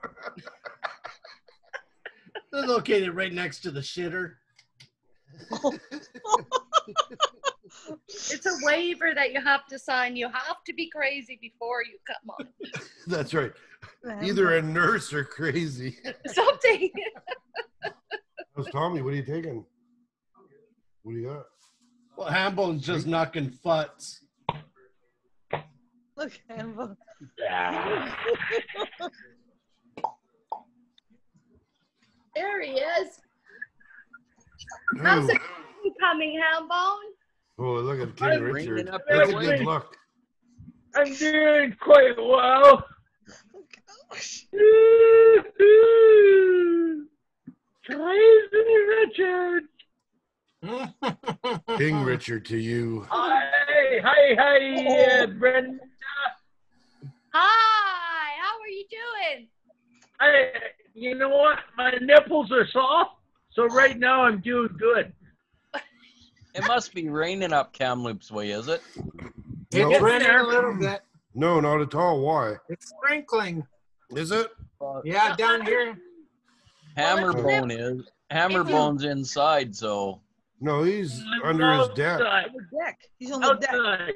They're 2.52 2.66
located 2.66 3.14
right 3.14 3.32
next 3.32 3.60
to 3.60 3.70
the 3.70 3.80
shitter. 3.80 4.34
It's 8.08 8.46
a 8.46 8.56
waiver 8.62 9.14
that 9.14 9.32
you 9.32 9.40
have 9.40 9.66
to 9.66 9.78
sign. 9.78 10.16
You 10.16 10.28
have 10.28 10.64
to 10.66 10.72
be 10.74 10.88
crazy 10.90 11.38
before 11.40 11.82
you 11.82 11.98
come 12.06 12.30
on. 12.38 12.48
That's 13.06 13.34
right. 13.34 13.52
Either 14.22 14.56
a 14.56 14.62
nurse 14.62 15.12
or 15.12 15.24
crazy. 15.24 15.98
Something. 16.26 16.90
How's 18.56 18.70
Tommy? 18.70 19.02
What 19.02 19.12
are 19.12 19.16
you 19.16 19.22
taking? 19.22 19.64
What 21.02 21.12
do 21.12 21.18
you 21.18 21.28
got? 21.28 21.44
Well, 22.16 22.28
Hambone's 22.28 22.84
just 22.84 23.06
knocking 23.06 23.50
futs. 23.50 24.24
Look, 26.18 26.32
Hembone. 26.50 26.96
there 32.34 32.60
he 32.60 32.72
is. 32.72 33.20
How's 35.00 35.26
Ooh. 35.26 35.30
it 35.30 35.94
coming, 36.00 36.40
Hambone? 36.42 37.12
Oh, 37.60 37.74
look 37.74 38.00
at 38.00 38.16
King 38.16 38.40
Bringing 38.40 38.72
Richard. 38.72 38.90
That's 39.08 39.28
a 39.28 39.32
your 39.32 39.40
good 39.40 39.60
way. 39.60 39.64
look. 39.64 39.96
I'm 40.96 41.14
doing 41.14 41.76
quite 41.80 42.16
well. 42.18 42.84
Crazy 47.84 48.64
Richard. 49.06 49.62
King 51.78 52.02
Richard 52.02 52.44
to 52.46 52.56
you. 52.56 53.06
Hi, 53.08 54.00
hi, 54.02 54.34
hi, 54.36 55.22
uh, 55.22 55.26
Brenda. 55.26 55.78
Hi, 57.32 58.40
how 58.42 58.58
are 58.58 58.68
you 58.68 58.84
doing? 58.90 59.48
I, 60.20 60.50
you 60.94 61.14
know 61.14 61.28
what? 61.28 61.58
My 61.76 61.92
nipples 62.00 62.50
are 62.52 62.66
soft, 62.68 63.12
so 63.50 63.66
right 63.66 63.98
now 63.98 64.22
I'm 64.24 64.40
doing 64.40 64.70
good. 64.78 65.12
It 66.54 66.66
must 66.66 66.92
be 66.92 67.08
raining 67.08 67.52
up 67.52 67.72
Kamloops 67.72 68.32
way, 68.32 68.50
is 68.50 68.68
it? 68.68 68.82
No. 69.72 69.90
It's 69.90 70.00
raining 70.00 70.28
a 70.28 70.42
little 70.42 70.74
bit. 70.74 71.02
No, 71.34 71.60
not 71.60 71.80
at 71.80 71.94
all. 71.94 72.20
Why? 72.20 72.56
It's 72.68 72.88
sprinkling. 72.88 73.64
Is 74.16 74.32
it? 74.32 74.48
Yeah, 75.04 75.36
down 75.36 75.64
here. 75.64 75.96
Hammerbone 76.96 77.70
is. 77.70 78.08
Hammerbone's 78.30 79.04
inside, 79.04 79.74
so 79.76 80.20
No, 80.60 80.82
he's 80.82 81.22
I'm 81.44 81.60
under 81.60 81.72
his 81.74 81.88
deck. 81.90 82.20
outside, 82.20 82.46
On 82.46 82.52
the 82.54 82.78
deck. 82.78 82.98
He's 83.18 83.30
on 83.30 83.40
the 83.40 83.54
deck. 83.54 84.14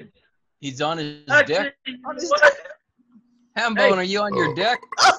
He's 0.60 0.80
on 0.80 0.98
his 0.98 1.22
Actually, 1.28 1.54
deck. 1.54 1.74
On 2.06 2.14
his 2.16 2.30
what? 2.30 2.54
Hambone, 3.56 3.76
Hey. 3.78 3.92
are 3.92 4.02
you 4.02 4.20
on 4.20 4.34
your 4.34 4.48
Oh. 4.50 4.54
deck? 4.54 4.80
Ah! 4.98 5.18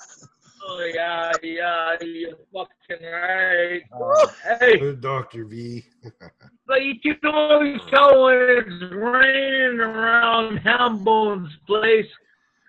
Oh 0.66 0.90
yeah, 0.94 1.32
yeah, 1.44 1.96
you're 2.02 2.38
fucking 2.54 3.06
right. 3.06 3.82
Uh, 3.92 4.28
Hey, 4.60 4.80
Uh, 4.90 4.94
Dr. 4.94 5.46
B. 5.46 5.86
but 6.68 6.84
you 6.84 6.96
can 7.02 7.18
always 7.26 7.82
tell 7.90 8.24
when 8.24 8.36
it's 8.40 8.94
raining 8.94 9.80
around 9.80 10.58
Hambone's 10.58 11.52
place 11.68 12.08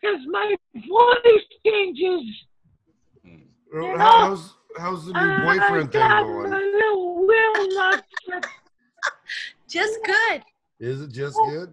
because 0.01 0.21
my 0.31 0.55
voice 0.75 1.45
changes. 1.65 2.23
Oh, 3.77 3.99
How's, 3.99 4.55
how's 4.77 5.07
the 5.07 5.13
new 5.13 5.19
I 5.21 5.43
boyfriend 5.59 5.93
thing 5.93 6.09
going? 6.09 6.51
my 6.51 6.59
little 6.59 7.27
will 7.27 7.75
not 7.75 8.05
Just 9.69 9.99
good. 10.05 10.43
Is 10.81 11.01
it 11.03 11.13
just 11.13 11.37
good? 11.37 11.73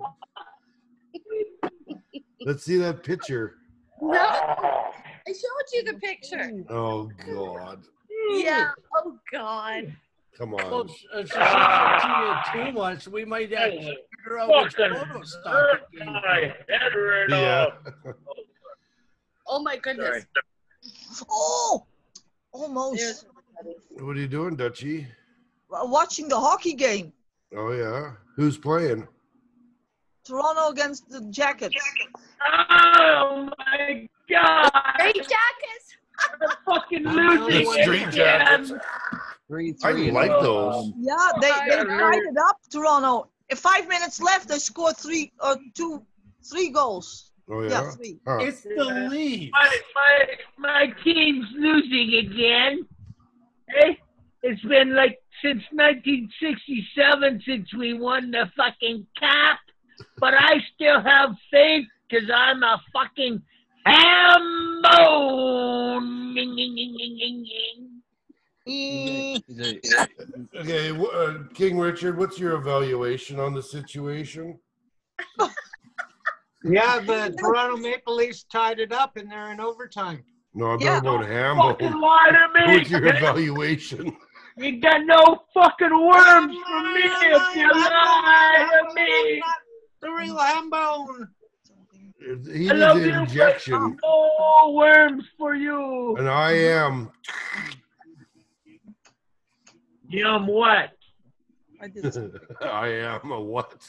Let's 2.45 2.63
see 2.63 2.77
that 2.77 3.03
picture. 3.03 3.57
No, 4.01 4.91
I 5.27 5.31
showed 5.31 5.67
you 5.73 5.83
the 5.83 5.93
picture. 5.99 6.51
Oh, 6.69 7.09
God. 7.25 7.81
Yeah. 8.31 8.71
Oh 8.95 9.17
God. 9.31 9.95
Come 10.37 10.51
Well, 10.51 10.73
on. 10.81 10.89
if 10.89 10.95
she 10.95 11.07
sends 11.07 11.31
it 11.31 11.31
to 11.31 12.57
you 12.57 12.65
too 12.65 12.71
much, 12.71 13.07
we 13.07 13.25
might 13.25 13.51
have 13.51 13.71
to 13.71 13.77
oh, 13.77 13.79
figure 13.79 14.39
out 14.39 14.63
which 14.63 14.73
photo 14.75 15.21
stock 15.23 15.53
hurt 15.53 15.81
it 15.93 15.99
came 15.99 16.13
my 16.13 16.53
head 16.69 16.95
right 16.95 17.29
Yeah. 17.29 17.65
off. 18.05 18.15
Oh 19.47 19.61
my 19.61 19.77
goodness. 19.77 20.25
Sorry. 21.11 21.27
Oh, 21.29 21.85
almost. 22.53 22.97
There's- 22.99 23.25
What 23.99 24.15
are 24.15 24.19
you 24.19 24.27
doing, 24.27 24.55
Dutchie? 24.57 25.07
Watching 25.69 26.27
the 26.27 26.39
hockey 26.39 26.73
game. 26.73 27.13
Oh, 27.55 27.71
yeah. 27.71 28.13
Who's 28.35 28.57
playing? 28.57 29.07
Toronto 30.23 30.69
against 30.69 31.09
the 31.09 31.21
Jackets. 31.29 31.75
Oh 32.69 33.49
my 33.57 34.07
god! 34.31 34.71
Great 34.97 35.15
jackets. 35.15 35.97
I'm 36.41 36.49
fucking 36.65 37.07
I'm 37.07 37.15
the 37.15 37.21
only 37.43 37.65
losing 37.65 37.83
Straight 37.83 38.07
again. 38.07 38.11
jackets. 38.11 38.71
three, 39.47 39.75
I 39.83 39.91
three. 39.91 40.11
like 40.11 40.31
and, 40.31 40.45
those. 40.45 40.75
um, 40.75 40.93
Yeah, 40.99 41.15
they, 41.41 41.47
they 41.69 41.79
Oh, 41.79 41.83
tied 41.85 42.21
it 42.23 42.37
up, 42.47 42.57
Toronto. 42.71 43.29
In 43.49 43.57
five 43.57 43.87
minutes 43.87 44.21
left, 44.21 44.47
they 44.47 44.59
scored 44.59 44.97
three 44.97 45.31
or 45.43 45.55
two, 45.73 46.05
three 46.49 46.69
goals. 46.69 47.31
Oh, 47.49 47.61
Yeah, 47.63 47.69
yeah? 47.69 47.91
three. 47.91 48.19
Huh. 48.27 48.37
It's 48.41 48.61
the 48.61 49.07
lead. 49.11 49.51
My, 49.51 49.77
my, 49.95 50.27
my 50.87 50.93
team's 51.03 51.47
losing 51.57 52.13
again. 52.25 52.85
Hey, 53.69 53.99
it's 54.43 54.61
been 54.61 54.95
like 54.95 55.17
since 55.41 55.63
1967 55.71 57.41
since 57.45 57.73
we 57.73 57.93
won 57.93 58.31
the 58.31 58.45
fucking 58.55 59.05
cap, 59.19 59.59
but 60.19 60.33
I 60.33 60.55
still 60.75 61.01
have 61.01 61.31
faith 61.51 61.85
because 62.09 62.29
I'm 62.33 62.61
a 62.63 62.79
fucking 62.93 63.41
hambo. 63.85 65.99
Ding, 66.33 66.55
ding, 66.55 66.75
ding, 66.75 66.95
ding, 66.97 67.17
ding, 67.17 67.43
ding. 67.43 67.87
Mm, 68.67 69.43
he's 69.47 69.59
a- 69.59 69.79
Okay, 70.59 70.91
uh, 70.91 71.43
King 71.53 71.79
Richard, 71.79 72.17
what's 72.17 72.37
your 72.39 72.53
evaluation 72.55 73.39
on 73.39 73.53
the 73.55 73.61
situation? 73.63 74.59
Yeah, 76.63 76.99
the 76.99 77.35
Toronto 77.39 77.77
Maple 77.77 78.15
Leafs 78.15 78.43
tied 78.43 78.79
it 78.79 78.93
up 78.93 79.17
and 79.17 79.31
they're 79.31 79.51
in 79.51 79.59
overtime. 79.59 80.23
No, 80.53 80.67
I'm 80.67 80.79
Yeah. 80.79 80.99
talking 81.01 81.23
about 81.25 81.79
Fucking 81.79 81.99
lie 81.99 82.29
to 82.29 82.49
me. 82.67 82.77
What's 82.77 82.89
your 82.91 83.03
evaluation? 83.07 84.15
You 84.57 84.79
got 84.79 85.03
no 85.05 85.43
fucking 85.55 85.89
worms 86.07 86.55
for 86.67 86.81
me 86.81 87.01
if 87.03 87.55
you 87.55 87.67
lie 87.71 88.67
to 88.69 88.93
me. 88.93 89.41
The 90.01 90.11
real 90.11 90.35
Hambone. 90.37 91.29
He 92.21 92.69
I 92.69 92.73
needs 92.73 92.73
love 92.73 92.97
an 92.97 93.09
injection. 93.09 93.97
No 94.03 94.73
worms 94.73 95.23
for 95.37 95.55
you. 95.55 96.15
And 96.17 96.29
I 96.29 96.51
am. 96.51 97.11
Yum 100.07 100.45
what? 100.45 100.91
I 101.81 101.87
did. 101.87 102.05
I 102.61 102.87
am 102.89 103.31
a 103.31 103.41
what? 103.41 103.75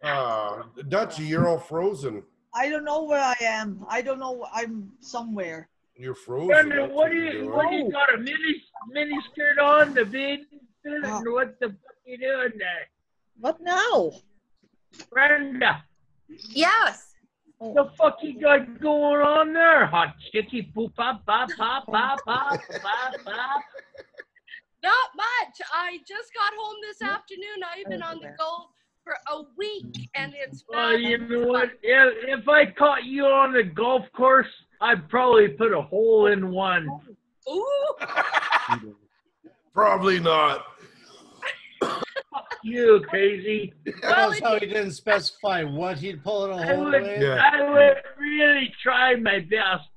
Uh, 0.00 0.62
Dutchy, 0.88 1.24
you're 1.24 1.48
all 1.48 1.58
frozen. 1.58 2.22
I 2.54 2.68
don't 2.70 2.84
know 2.84 3.02
where 3.02 3.20
I 3.20 3.34
am. 3.42 3.84
I 3.88 4.00
don't 4.00 4.20
know. 4.20 4.46
I'm 4.54 4.92
somewhere. 5.00 5.68
You're 5.96 6.14
frozen. 6.14 6.46
Brenda, 6.46 6.76
That's 6.82 6.92
what 6.92 7.10
do 7.10 7.16
you're 7.16 7.52
what 7.52 7.68
do 7.68 7.76
you 7.76 7.90
got 7.90 8.14
a 8.14 8.18
mini 8.18 8.62
mini 8.90 9.16
skirt 9.32 9.58
on 9.58 9.92
the 9.94 10.04
bed? 10.04 10.38
Oh. 11.04 11.32
What 11.32 11.58
the 11.58 11.70
fuck 11.70 11.96
you 12.04 12.16
doing 12.16 12.52
there? 12.58 12.86
What 13.40 13.60
now? 13.60 14.12
Brenda, 15.10 15.84
Yes. 16.50 17.14
What 17.58 17.74
the 17.74 17.96
fuck 17.96 18.18
you 18.22 18.40
got 18.40 18.80
going 18.80 19.20
on 19.20 19.52
there? 19.52 19.86
Hot 19.86 20.14
chicky 20.30 20.62
poop 20.62 20.94
pop 20.94 21.26
pop 21.26 21.48
pop 21.56 21.86
pop 21.86 22.20
pop 22.24 22.60
pop 22.60 23.14
pop. 23.24 23.62
Not 24.82 25.10
much. 25.16 25.60
I 25.74 25.98
just 26.06 26.32
got 26.34 26.52
home 26.56 26.76
this 26.82 27.02
afternoon. 27.02 27.64
I've 27.74 27.90
been 27.90 28.02
on 28.02 28.20
the 28.20 28.32
go 28.38 28.66
for 29.02 29.14
a 29.32 29.42
week, 29.56 30.08
and 30.14 30.34
it's 30.36 30.64
Well, 30.68 30.96
you 30.96 31.18
know 31.18 31.48
what? 31.48 31.70
If, 31.82 32.40
if 32.40 32.48
I 32.48 32.66
caught 32.66 33.04
you 33.04 33.24
on 33.24 33.52
the 33.54 33.64
golf 33.64 34.04
course, 34.14 34.46
I'd 34.80 35.08
probably 35.08 35.48
put 35.48 35.72
a 35.72 35.82
hole 35.82 36.26
in 36.26 36.50
one. 36.50 36.88
Ooh, 37.50 37.94
Probably 39.74 40.20
not. 40.20 40.64
You 42.64 43.02
crazy. 43.08 43.72
Well, 44.02 44.28
Notice 44.30 44.40
how 44.40 44.54
he 44.58 44.66
didn't 44.66 44.92
specify 44.92 45.62
what 45.64 45.98
he'd 45.98 46.22
pull 46.22 46.44
it 46.46 46.50
a 46.50 46.54
I 46.54 46.74
hole 46.74 46.84
would, 46.84 46.94
in. 46.94 47.22
Yeah. 47.22 47.42
I 47.52 47.70
would 47.70 47.96
really 48.18 48.72
try 48.82 49.14
my 49.16 49.40
best. 49.40 49.88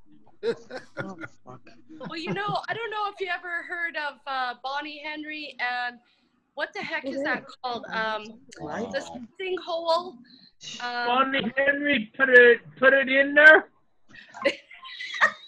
Oh, 2.03 2.07
well, 2.09 2.17
you 2.19 2.33
know, 2.33 2.57
I 2.67 2.73
don't 2.73 2.89
know 2.89 3.09
if 3.13 3.19
you 3.19 3.27
ever 3.27 3.61
heard 3.67 3.95
of 3.95 4.15
uh, 4.25 4.55
Bonnie 4.63 5.01
Henry 5.05 5.55
and 5.59 5.99
what 6.55 6.69
the 6.73 6.79
heck 6.81 7.05
is 7.05 7.21
that 7.23 7.43
called? 7.63 7.85
Um, 7.91 8.39
Right? 8.59 8.89
the 8.91 9.01
sing 9.01 9.55
hole. 9.63 10.15
Um, 10.81 11.07
Bonnie 11.07 11.51
Henry 11.55 12.11
put 12.17 12.29
it 12.29 12.59
put 12.79 12.93
it 12.93 13.07
in 13.09 13.35
there. 13.35 13.69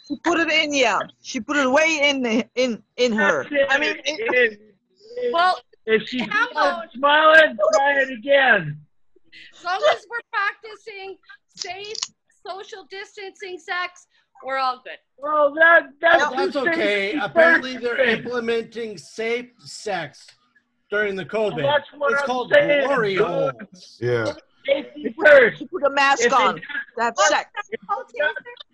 She 0.08 0.15
put 0.23 0.39
it 0.39 0.49
in, 0.52 0.73
yeah. 0.73 0.99
She 1.21 1.39
put 1.39 1.56
it 1.58 1.67
way 1.71 1.99
in 2.04 2.21
the, 2.21 2.45
in 2.56 2.84
in 2.97 3.13
her. 3.13 3.45
I 3.69 3.80
mean, 3.80 3.95
it, 3.97 4.02
If- 4.06 4.54
if- 4.54 5.34
well, 5.34 5.60
if 5.85 6.07
she's 6.07 6.27
Come 6.27 6.47
not 6.53 6.91
smiling, 6.93 7.57
try 7.75 7.99
it 8.01 8.11
again. 8.11 8.77
as 9.57 9.63
long 9.63 9.81
as 9.91 10.05
we're 10.09 10.19
practicing 10.31 11.17
safe 11.55 11.97
social 12.45 12.85
distancing 12.89 13.57
sex, 13.57 14.07
we're 14.45 14.57
all 14.57 14.81
good. 14.83 14.97
Well, 15.17 15.53
that 15.55 15.83
that's, 16.01 16.23
Well, 16.31 16.45
that's 16.45 16.55
okay. 16.55 17.13
Apparently, 17.21 17.77
they're 17.77 17.95
first. 17.97 18.09
implementing 18.25 18.97
safe 18.97 19.49
sex 19.59 20.27
during 20.91 21.15
the 21.15 21.25
COVID. 21.25 21.63
Well, 21.63 21.67
that's 21.67 21.89
what 21.97 22.11
it's 22.13 22.21
I'm 22.21 22.27
called 22.27 22.51
saying, 22.53 22.87
glory 22.87 23.15
holes. 23.15 23.97
Yeah. 24.01 24.33
Safety 24.65 25.13
first. 25.21 25.59
she 25.59 25.65
put 25.67 25.83
a 25.83 25.89
mask 25.89 26.21
If 26.21 26.27
it, 26.27 26.33
on. 26.33 26.61
That's 26.97 27.27
sex. 27.29 27.49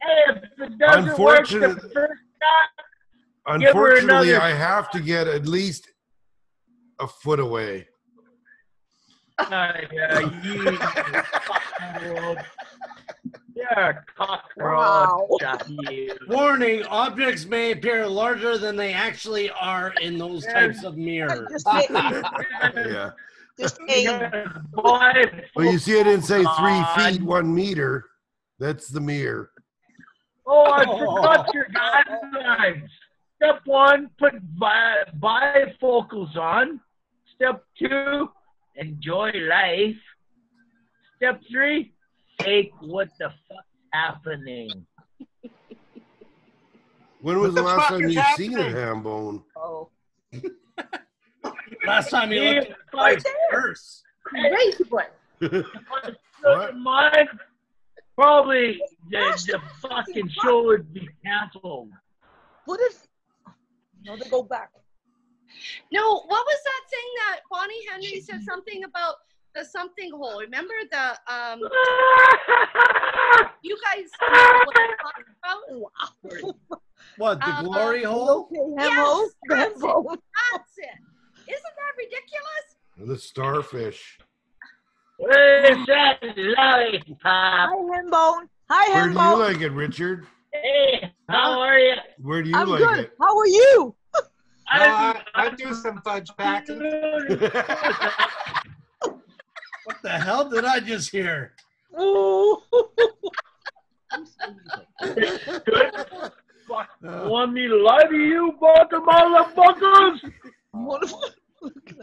Hey, 0.01 0.23
if 0.27 0.43
it 0.59 0.77
doesn't 0.77 1.17
work 1.19 1.47
the 1.47 1.59
first 1.93 1.93
time, 1.95 2.85
Unfortunately, 3.47 4.35
I 4.35 4.51
have 4.51 4.91
to 4.91 4.99
get 4.99 5.27
at 5.27 5.47
least 5.47 5.88
a 6.99 7.07
foot 7.07 7.39
away. 7.39 7.87
uh, 9.39 9.71
yeah, 9.91 10.19
you 10.43 10.77
cockroach. 10.77 12.45
You're 13.55 14.05
cockroach. 14.17 14.79
Wow. 14.79 15.27
Warning: 16.27 16.83
Objects 16.85 17.45
may 17.45 17.71
appear 17.71 18.07
larger 18.07 18.57
than 18.57 18.75
they 18.75 18.93
actually 18.93 19.49
are 19.51 19.93
in 20.01 20.17
those 20.17 20.45
types 20.45 20.83
of 20.83 20.97
mirrors. 20.97 21.63
Yeah. 22.75 23.11
Just 23.59 23.77
Well, 23.85 25.65
you 25.65 25.77
see, 25.79 25.99
I 25.99 26.03
didn't 26.03 26.21
say 26.23 26.45
three 26.57 26.83
feet, 26.95 27.21
one 27.21 27.53
meter. 27.53 28.05
That's 28.57 28.87
the 28.87 29.01
mirror. 29.01 29.51
Oh, 30.47 30.71
I 30.71 30.85
forgot 30.85 31.53
your 31.53 31.67
guidelines. 31.67 32.87
Step 33.35 33.61
one, 33.65 34.09
put 34.17 34.33
bi- 34.57 35.03
bifocals 35.19 36.35
on. 36.37 36.79
Step 37.41 37.63
two, 37.77 38.29
enjoy 38.75 39.31
life. 39.47 39.95
Step 41.15 41.41
three, 41.49 41.93
take 42.39 42.71
what 42.81 43.07
the 43.17 43.29
fuck's 43.47 43.67
happening. 43.93 44.69
When 47.21 47.39
was 47.39 47.53
the 47.53 47.61
the 47.61 47.67
last 47.67 47.87
time 47.89 48.03
is 48.03 48.15
you 48.15 48.23
seen 48.35 48.57
a 48.57 48.63
ham 48.69 49.03
bone? 49.03 49.43
Oh. 49.55 49.89
Last 51.87 52.09
time 52.09 52.31
you 52.33 52.41
looked 52.41 52.67
if 52.67 52.71
at 52.73 52.77
I- 52.93 53.15
my 53.15 53.21
purse. 53.49 54.03
Crazy 54.25 54.83
boy. 54.83 55.03
if 55.39 55.65
I 56.03 56.11
stood 56.39 56.69
in 56.71 56.83
mine, 56.83 57.27
probably 58.15 58.81
the, 59.09 59.17
the 59.47 59.61
fucking 59.87 60.29
show 60.43 60.63
would 60.65 60.93
be 60.93 61.07
canceled. 61.25 61.89
What 62.65 62.79
if? 62.83 63.07
No, 64.03 64.17
they 64.17 64.29
go 64.29 64.43
back. 64.43 64.71
No, 65.91 66.19
what 66.27 66.45
was 66.45 66.59
that 66.65 66.83
thing 66.89 67.09
that 67.17 67.39
Bonnie 67.51 67.85
Henry 67.89 68.21
said 68.21 68.41
something 68.43 68.83
about 68.83 69.15
the 69.55 69.63
something 69.65 70.11
hole? 70.11 70.39
Remember 70.41 70.73
the 70.91 71.33
um 71.33 71.59
you 73.63 73.77
guys 73.83 74.09
know 74.21 74.59
what 74.65 74.75
I'm 74.79 74.95
talking 75.03 75.25
about? 75.43 76.55
What 77.17 77.39
the 77.41 77.47
Uh, 77.51 77.63
glory 77.63 78.01
You 78.01 78.07
hole? 78.09 78.49
Okay, 78.51 78.61
Yes, 78.77 78.89
Hemo. 78.95 79.29
that's 79.49 79.83
it. 79.83 80.19
That's 80.53 80.77
it. 80.77 80.97
Isn't 81.47 81.75
that 81.79 81.93
ridiculous? 81.97 82.65
The 82.97 83.17
starfish. 83.17 84.19
Where's 85.17 85.85
that 85.87 86.19
lollipop? 86.21 87.19
Hi, 87.25 87.75
Hembone. 87.75 88.47
Hi, 88.69 88.95
Where 88.95 89.09
do 89.09 89.13
you 89.13 89.19
Hembone. 89.19 89.39
like 89.39 89.59
it, 89.61 89.69
Richard? 89.71 90.27
Hey, 90.53 91.11
how 91.27 91.59
are 91.59 91.77
you? 91.77 91.93
Where 92.21 92.41
do 92.41 92.49
you 92.49 92.55
I'm 92.55 92.69
like 92.69 92.79
good. 92.79 92.99
it? 92.99 93.11
How 93.19 93.37
are 93.37 93.47
you? 93.47 93.95
No, 94.77 94.83
I, 94.85 95.21
I 95.35 95.49
do 95.51 95.73
some 95.73 96.01
fudge 96.01 96.29
packing. 96.37 96.79
What 99.85 100.01
the 100.03 100.09
hell 100.09 100.47
did 100.49 100.65
I 100.65 100.79
just 100.79 101.09
hear? 101.11 101.53
Ooh. 101.99 102.61
Good. 105.01 105.39
Uh, 106.71 107.27
Want 107.27 107.51
me 107.53 107.67
to 107.67 107.75
lie 107.77 108.03
to 108.03 108.15
you, 108.15 108.53
bottom 108.61 109.03
motherfuckers? 109.07 110.19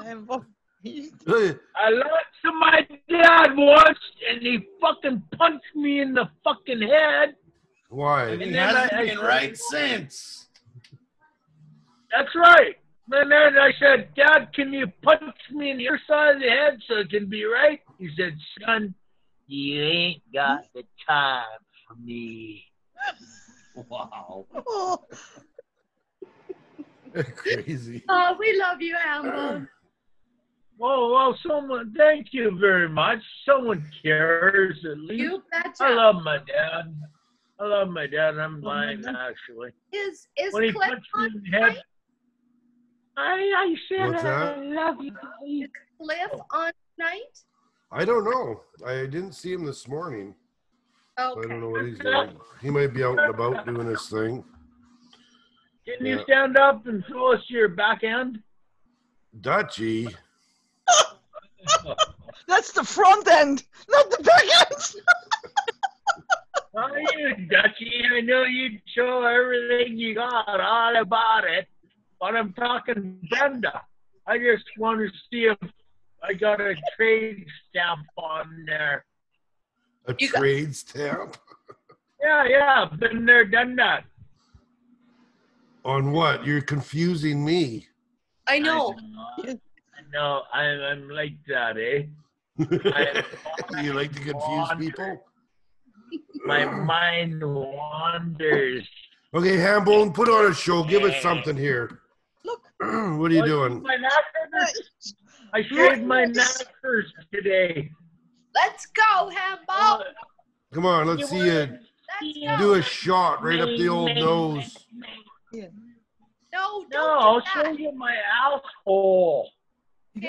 Hembone. 0.03 0.45
I 0.85 1.91
lied 1.91 2.31
to 2.45 2.53
my 2.53 2.89
dad 3.09 3.51
once, 3.57 3.99
and 4.29 4.43
he 4.43 4.67
fucking 4.81 5.23
punched 5.39 5.77
me 5.77 6.01
in 6.01 6.15
the 6.15 6.29
fucking 6.43 6.83
head. 6.83 7.37
Why? 7.91 8.31
And 8.31 8.43
he 8.43 8.51
then 8.51 8.75
hasn't 8.75 8.93
I- 8.93 8.97
I 8.99 9.05
been 9.07 9.17
said- 9.19 9.25
right 9.25 9.57
since. 9.57 10.46
That's 12.17 12.35
right. 12.35 12.77
And 13.13 13.31
then 13.31 13.59
I 13.59 13.71
said, 13.79 14.09
Dad, 14.17 14.53
can 14.55 14.73
you 14.73 14.87
punch 15.03 15.37
me 15.53 15.71
in 15.71 15.79
your 15.79 15.99
side 16.09 16.37
of 16.37 16.43
the 16.43 16.49
head 16.49 16.79
so 16.89 16.97
it 16.97 17.11
can 17.11 17.29
be 17.29 17.45
right? 17.45 17.81
He 17.99 18.09
said, 18.17 18.37
Son, 18.65 18.95
you 19.47 19.83
ain't 19.83 20.23
got 20.33 20.65
the 20.75 20.83
time 21.07 21.45
for 21.87 21.95
me. 22.01 22.65
Wow. 23.91 24.47
Oh, 24.67 25.05
Crazy. 27.37 28.03
Oh, 28.09 28.35
we 28.39 28.59
love 28.59 28.81
you, 28.81 28.97
Amber. 29.07 29.69
Well, 30.79 31.11
well, 31.13 31.39
someone, 31.47 31.93
thank 31.95 32.29
you 32.33 32.57
very 32.59 32.89
much. 32.89 33.19
Someone 33.45 33.85
cares 34.03 34.79
at 34.91 34.99
least. 34.99 35.21
You 35.21 35.43
betcha. 35.51 35.75
I 35.81 35.91
love 35.93 36.23
my 36.23 36.39
dad. 36.39 36.95
I 37.61 37.67
love 37.67 37.89
my 37.89 38.07
dad. 38.07 38.39
I'm 38.39 38.63
lying, 38.63 39.05
actually. 39.07 39.73
Is 39.93 40.27
is 40.39 40.55
When 40.55 40.63
he 40.65 40.73
Cliff 40.73 40.89
punched 40.89 41.09
me 41.17 41.27
in 41.27 41.43
the 41.43 41.51
head, 41.51 41.69
tonight? 41.69 41.79
I, 43.17 43.33
I 43.57 43.75
said 43.89 44.09
What's 44.11 44.25
I 44.25 44.29
that? 44.29 44.65
love 44.65 44.97
you. 45.01 45.13
buddy. 45.13 45.67
Cliff 46.01 46.41
on 46.53 46.73
tonight? 46.99 47.39
I 47.91 48.05
don't 48.05 48.25
know. 48.25 48.61
I 48.87 49.07
didn't 49.07 49.33
see 49.33 49.53
him 49.53 49.65
this 49.65 49.89
morning. 49.89 50.35
So 51.19 51.43
I 51.43 51.49
don't 51.49 51.61
know 51.61 51.71
what 51.71 51.87
he's 51.87 51.99
doing. 51.99 52.37
He 52.61 52.69
might 52.71 52.93
be 52.93 53.03
out 53.03 53.19
and 53.19 53.31
about 53.35 53.65
doing 53.65 53.87
his 53.87 54.07
thing. 54.09 54.45
Can 55.87 56.05
you 56.05 56.17
Yeah. 56.19 56.23
stand 56.25 56.59
up 56.59 56.87
and 56.87 57.03
show 57.09 57.33
us 57.33 57.41
your 57.49 57.69
back 57.69 58.05
end? 58.05 58.43
Dutchy. 59.41 60.15
that's 62.49 62.73
the 62.73 62.85
front 62.85 63.27
end, 63.29 63.65
not 63.89 64.11
the 64.11 64.23
back 64.23 64.43
end. 64.71 64.95
Oh, 66.79 66.95
you 67.17 67.47
Dutchy, 67.47 68.03
I 68.15 68.21
know 68.21 68.43
you'd 68.43 68.83
show 68.95 69.23
everything 69.25 69.97
you 69.97 70.15
got, 70.17 70.61
all 70.61 70.97
about 70.97 71.45
it. 71.45 71.67
But 72.21 72.37
I'm 72.37 72.53
talking 72.55 73.19
Brenda. 73.29 73.83
I 74.27 74.39
just 74.39 74.65
want 74.79 75.01
to 75.01 75.09
see 75.31 75.45
if 75.47 75.59
I 76.23 76.33
got 76.33 76.61
a 76.61 76.75
trade 76.97 77.47
stamp 77.69 78.07
on 78.17 78.65
there. 78.67 79.05
A 80.07 80.15
You 80.19 80.31
got- 80.31 80.39
trade 80.41 80.75
stamp. 80.75 81.37
Yeah, 82.19 82.45
yeah, 82.49 82.87
been 82.99 83.25
there, 83.27 83.45
done 83.45 83.77
that. 83.77 84.05
On 85.85 86.11
what? 86.13 86.45
You're 86.47 86.63
confusing 86.63 87.45
me. 87.45 87.87
I 88.49 88.59
know. 88.59 88.97
I 89.45 89.57
know, 90.13 90.43
I'm, 90.53 90.81
I'm 90.81 91.11
like 91.11 91.35
that, 91.47 91.77
eh? 91.77 92.05
you 93.83 93.93
like 93.93 94.13
to 94.15 94.21
confuse 94.21 94.69
people? 94.79 95.23
My 96.47 96.65
mind 96.95 97.43
wanders. 97.45 98.89
Okay, 99.35 99.57
Hambone, 99.59 100.13
put 100.15 100.29
on 100.29 100.51
a 100.51 100.55
show. 100.55 100.83
Give 100.85 101.03
us 101.05 101.21
something 101.23 101.57
here. 101.57 102.01
Look. 102.81 103.19
what 103.19 103.31
are 103.31 103.35
you 103.35 103.45
doing? 103.45 103.83
My 103.83 103.97
knackers. 103.97 105.15
I 105.55 105.63
shaved 105.63 106.05
my 106.05 106.25
knackers 106.25 107.05
today. 107.33 107.91
Let's 108.55 108.87
go, 108.87 109.31
Hambo. 109.31 110.05
Come 110.73 110.87
on, 110.87 111.07
let's 111.07 111.29
see 111.29 111.39
you 111.39 111.79
Let's 112.23 112.39
go. 112.45 112.59
do 112.59 112.75
a 112.75 112.83
shot 112.83 113.43
right 113.43 113.61
up 113.61 113.69
the 113.79 113.89
old 113.89 114.15
nose. 114.17 114.77
Yeah. 115.53 115.67
No, 116.53 116.85
don't 116.91 116.93
No, 116.93 117.19
I'll 117.19 117.41
do 117.41 117.47
show 117.53 117.71
you 117.71 117.93
my 117.93 118.15
asshole. 118.45 119.49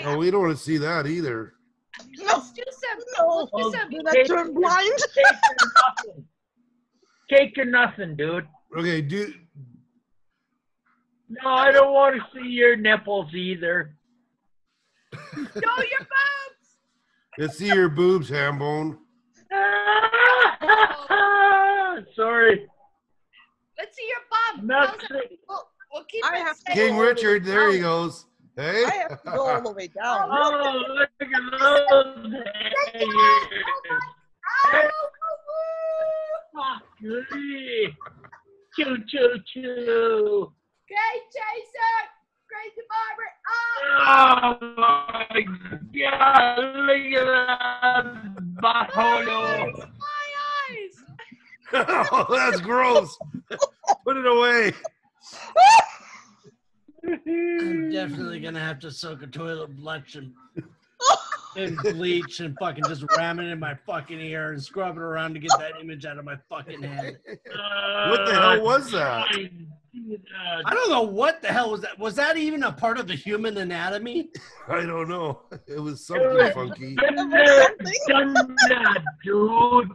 Oh, 0.03 0.17
we 0.17 0.29
don't 0.29 0.41
want 0.41 0.57
to 0.57 0.61
see 0.63 0.77
that 0.77 1.07
either. 1.07 1.53
No, 2.17 2.25
Let's 2.25 2.51
do 2.51 2.63
some. 2.69 2.99
no. 3.17 3.49
Let's 3.53 3.71
do 3.71 3.77
some. 3.79 3.89
Did 3.89 4.07
I 4.07 4.23
turn 4.23 4.53
blind? 4.53 4.99
Cake 5.15 5.25
or 5.49 5.67
nothing. 5.75 6.25
Cake 7.29 7.57
or 7.57 7.65
nothing, 7.65 8.15
dude. 8.15 8.47
Okay, 8.77 9.01
do 9.01 9.33
No, 11.29 11.49
I 11.49 11.71
don't 11.71 11.93
want 11.93 12.15
to 12.15 12.21
see 12.33 12.47
your 12.47 12.75
nipples 12.75 13.33
either. 13.33 13.95
Show 15.13 15.21
your 15.35 15.55
boobs. 15.55 16.77
let's 17.37 17.57
see 17.57 17.67
your 17.67 17.89
boobs, 17.89 18.29
Hambone. 18.29 18.97
Sorry. 22.15 22.65
Let's 23.77 23.95
see 23.95 24.07
your 24.07 24.19
bum. 24.57 24.67
Not 24.67 24.89
How's 24.89 25.03
it? 25.03 25.09
sick. 25.29 25.39
We'll, 25.47 25.67
we'll 25.93 26.03
keep 26.05 26.25
I 26.25 26.37
have 26.37 26.55
to 26.57 26.61
safe. 26.67 26.75
King 26.75 26.97
Richard, 26.97 27.45
there 27.45 27.71
he 27.71 27.79
goes. 27.79 28.25
Hey, 28.55 28.83
I 28.85 28.89
have 29.09 29.21
to 29.23 29.31
go 29.31 29.47
all 29.47 29.61
the 29.61 29.71
way 29.71 29.87
down. 30.03 30.29
Oh, 30.31 30.83
look 30.95 31.09
at 31.21 31.29
those 31.59 32.33
hairs. 32.93 33.07
Oh, 34.73 34.89
Fuck 36.53 36.83
me. 37.35 37.95
Choo 38.75 38.97
choo 39.07 39.39
choo. 39.53 40.51
Okay, 40.89 41.19
Chaser. 41.33 41.95
Crazy 42.47 42.83
Barber. 42.87 43.29
Oh, 43.49 43.77
Oh 43.99 44.57
my 44.77 45.41
god, 45.99 46.59
look 46.85 47.05
at 47.13 47.25
that 47.25 48.05
butthole. 48.61 49.77
my 49.99 50.25
eyes. 50.71 50.95
oh, 52.11 52.25
that's 52.29 52.61
gross. 52.61 53.17
Put 54.05 54.15
it 54.15 54.25
away. 54.25 54.71
I'm 57.05 57.91
definitely 57.91 58.39
gonna 58.39 58.59
have 58.59 58.79
to 58.79 58.91
soak 58.91 59.23
a 59.23 59.27
toilet 59.27 59.75
blush 59.75 60.15
and, 60.15 60.33
and 61.57 61.77
bleach 61.77 62.39
and 62.39 62.55
fucking 62.57 62.85
just 62.87 63.03
ram 63.17 63.39
it 63.39 63.51
in 63.51 63.59
my 63.59 63.75
fucking 63.85 64.21
ear 64.21 64.53
and 64.53 64.63
scrub 64.63 64.95
it 64.95 65.01
around 65.01 65.33
to 65.33 65.39
get 65.41 65.51
that 65.59 65.73
image 65.81 66.05
out 66.05 66.17
of 66.17 66.23
my 66.23 66.37
fucking 66.49 66.81
head. 66.81 67.19
What 67.25 68.25
the 68.25 68.33
hell 68.33 68.63
was 68.63 68.91
that? 68.91 69.27
Oh, 69.33 69.37
I 70.65 70.73
don't 70.73 70.89
know 70.89 71.01
what 71.01 71.41
the 71.41 71.47
hell 71.47 71.71
was 71.71 71.81
that. 71.81 71.97
Was 71.99 72.15
that 72.15 72.37
even 72.37 72.63
a 72.63 72.71
part 72.71 72.99
of 72.99 73.07
the 73.07 73.15
human 73.15 73.57
anatomy? 73.57 74.29
I 74.67 74.85
don't 74.85 75.07
know. 75.07 75.41
It 75.67 75.79
was 75.79 76.05
something 76.05 76.51
funky. 76.53 76.95
Done 76.95 77.29
that, 77.29 77.73
done 78.07 78.33
that, 78.33 79.03
dude. 79.23 79.89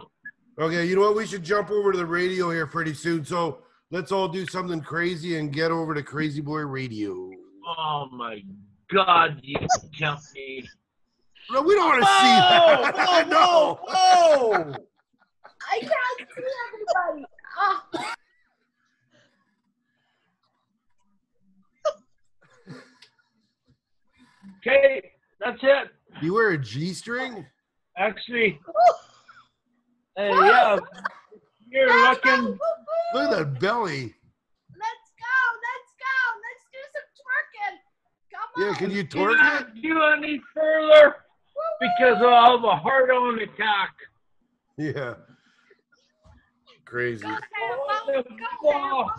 Okay, 0.59 0.85
you 0.87 0.97
know 0.97 1.03
what? 1.03 1.17
We 1.17 1.27
should 1.27 1.43
jump 1.43 1.71
over 1.71 1.93
to 1.93 1.99
the 1.99 2.07
radio 2.07 2.51
here 2.51 2.67
pretty 2.67 2.95
soon. 2.95 3.25
So 3.25 3.59
let's 3.91 4.13
all 4.13 4.29
do 4.29 4.47
something 4.47 4.81
crazy 4.81 5.39
and 5.39 5.53
get 5.53 5.71
over 5.71 5.95
to 5.95 6.03
Krazy 6.03 6.43
Boy 6.43 6.61
Radio. 6.61 7.31
Oh 7.79 8.09
my 8.13 8.43
god, 8.93 9.41
you 9.43 9.57
tempt 9.99 10.25
me. 10.35 10.69
No, 11.51 11.63
we 11.63 11.75
don't 11.75 11.89
want 11.89 12.03
to 12.03 12.07
see 12.07 12.13
Whoa! 12.13 12.83
that. 12.83 13.09
Whoa! 13.09 13.29
no. 13.29 13.81
Whoa! 13.89 14.49
Whoa! 14.49 14.75
I 15.71 15.79
can't 15.81 16.29
see 16.37 16.45
everybody. 16.69 17.25
Oh, 17.59 18.13
Okay, 24.67 25.11
that's 25.41 25.59
it. 25.63 25.89
You 26.23 26.35
wear 26.35 26.51
a 26.51 26.59
G 26.59 26.93
string? 26.95 27.45
Actually, 27.99 28.59
hey, 30.17 30.31
yeah, 30.31 30.79
you're 31.71 32.09
looking. 32.09 32.45
Woo-hoo. 32.45 33.19
Look 33.21 33.31
at 33.33 33.39
that 33.39 33.61
belly. 33.61 34.15
Let's 34.71 35.11
go. 35.19 35.39
Let's 35.67 35.93
go. 35.99 36.17
Let's 36.43 36.65
do 36.73 36.79
some 36.95 37.09
twerking. 37.19 37.77
Come 38.33 38.65
on. 38.65 38.73
Yeah, 38.73 38.79
can 38.79 38.91
you 38.91 39.03
Do 39.03 39.19
twerk 39.19 39.33
it? 39.35 39.37
not 39.39 39.75
do 39.83 40.01
any 40.17 40.41
further 40.55 41.17
because 41.81 42.23
I'll 42.25 42.57
have 42.59 42.65
a 42.65 42.77
heart 42.77 43.11
on 43.11 43.39
attack. 43.41 43.95
Yeah. 44.79 45.15
Crazy. 46.85 47.23
Go, 47.25 47.31
What 47.33 48.07
Hambo. 48.15 48.37
Go, 48.63 49.11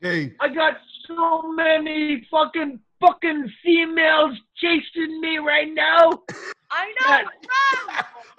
Hey, 0.00 0.34
I 0.40 0.48
got 0.48 0.74
so 1.06 1.52
many 1.52 2.26
fucking 2.30 2.80
fucking 3.00 3.50
females 3.64 4.36
chasing 4.56 5.20
me 5.20 5.38
right 5.38 5.72
now. 5.72 6.22
I 6.70 6.92
know. 7.00 7.10
Run. 7.10 7.24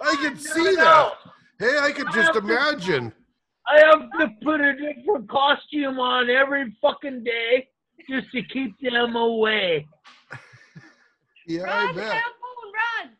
I 0.00 0.16
can 0.22 0.36
see 0.36 0.62
No, 0.62 0.74
that. 0.74 1.12
Hey, 1.58 1.78
I 1.80 1.92
could 1.92 2.06
just 2.12 2.36
imagine. 2.36 3.12
I 3.66 3.80
have 3.86 4.08
to 4.20 4.28
put 4.42 4.60
a 4.60 4.72
different 4.72 5.28
costume 5.28 5.98
on 5.98 6.30
every 6.30 6.74
fucking 6.80 7.24
day 7.24 7.68
just 8.08 8.30
to 8.32 8.42
keep 8.44 8.78
them 8.80 9.16
away. 9.16 9.86
Yeah, 11.46 11.62
I 11.62 11.92
bet. 11.94 12.12
Hambo, 12.12 12.50
run. 12.76 13.16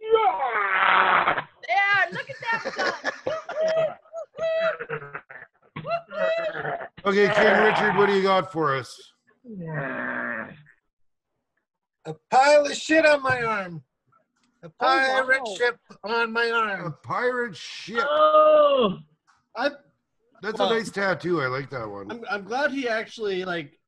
Yeah. 0.00 1.44
There. 1.68 2.12
Look 2.12 2.30
at 2.30 2.36
that 2.64 2.74
gun. 2.74 3.92
Okay, 7.04 7.32
King 7.34 7.62
Richard, 7.62 7.96
what 7.96 8.06
do 8.06 8.14
you 8.14 8.22
got 8.22 8.50
for 8.50 8.74
us? 8.74 8.98
A 12.06 12.14
pile 12.30 12.66
of 12.66 12.74
shit 12.74 13.04
on 13.04 13.22
my 13.22 13.42
arm. 13.42 13.82
A 14.62 14.66
oh, 14.66 14.72
pirate 14.80 15.42
wow. 15.44 15.54
ship 15.56 15.78
on 16.04 16.32
my 16.32 16.50
arm. 16.50 16.86
A 16.86 16.90
pirate 16.90 17.56
ship. 17.56 18.04
Oh, 18.08 18.98
I, 19.56 19.70
That's 20.42 20.58
Well- 20.58 20.72
a 20.72 20.78
nice 20.78 20.90
tattoo. 20.90 21.40
I 21.40 21.46
like 21.46 21.68
that 21.70 21.88
one. 21.88 22.10
I'm, 22.10 22.24
I'm 22.30 22.44
glad 22.44 22.70
he 22.70 22.88
actually 22.88 23.44
like 23.44 23.78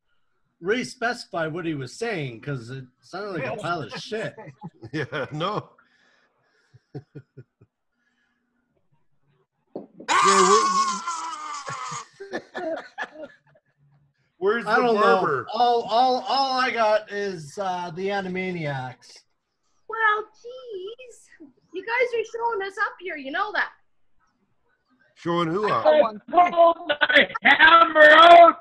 re-specified 0.61 1.53
what 1.53 1.65
he 1.65 1.75
was 1.75 1.97
saying 1.97 2.41
because 2.41 2.71
it 2.71 2.85
sounded 3.01 3.41
like 3.41 3.47
a 3.47 3.57
pile 3.57 3.83
of 3.83 3.93
shit. 3.93 4.35
Yeah, 4.93 5.27
no. 5.33 5.71
Yeah, 10.27 10.51
where- 10.51 12.39
Where's 14.39 14.65
the 14.65 14.71
I 14.71 14.77
don't 14.77 14.95
barber? 14.95 15.47
know. 15.55 15.61
All, 15.61 15.83
all, 15.83 16.25
all 16.29 16.61
I 16.61 16.71
got 16.71 17.11
is 17.13 17.59
uh, 17.61 17.91
the 17.91 18.07
Animaniacs. 18.09 19.19
Well, 19.89 20.25
geez. 20.43 21.49
You 21.75 21.85
guys 21.85 22.21
are 22.21 22.25
showing 22.33 22.63
us 22.69 22.77
up 22.79 22.93
here. 23.01 23.17
You 23.17 23.31
know 23.33 23.53
that. 23.53 23.71
Showing 25.17 25.49
who 25.49 25.69
I 25.69 25.77
up? 25.79 26.15
pull 26.31 26.87
my 26.89 27.29
hammer 27.43 28.09
out, 28.13 28.57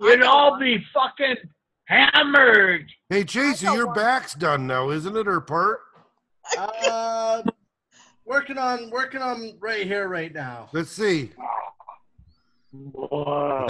you'd 0.00 0.22
all 0.22 0.58
be 0.58 0.82
fucking 0.94 1.36
hammered. 1.84 2.90
Hey, 3.10 3.24
Chasey, 3.24 3.64
know 3.64 3.74
your 3.74 3.86
one. 3.86 3.94
back's 3.96 4.32
done 4.34 4.66
now, 4.66 4.88
isn't 4.88 5.14
it, 5.14 5.28
or 5.28 5.42
part? 5.42 5.80
Uh, 6.56 7.42
working 8.24 8.56
on, 8.56 8.90
working 8.90 9.20
on 9.20 9.58
right 9.60 9.86
here, 9.86 10.08
right 10.08 10.32
now. 10.32 10.70
Let's 10.72 10.90
see. 10.90 11.32
Whoa. 12.72 13.66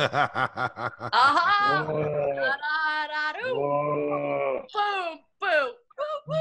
Whoa. 3.53 4.67
Boom, 4.73 5.19
boom. 5.41 5.73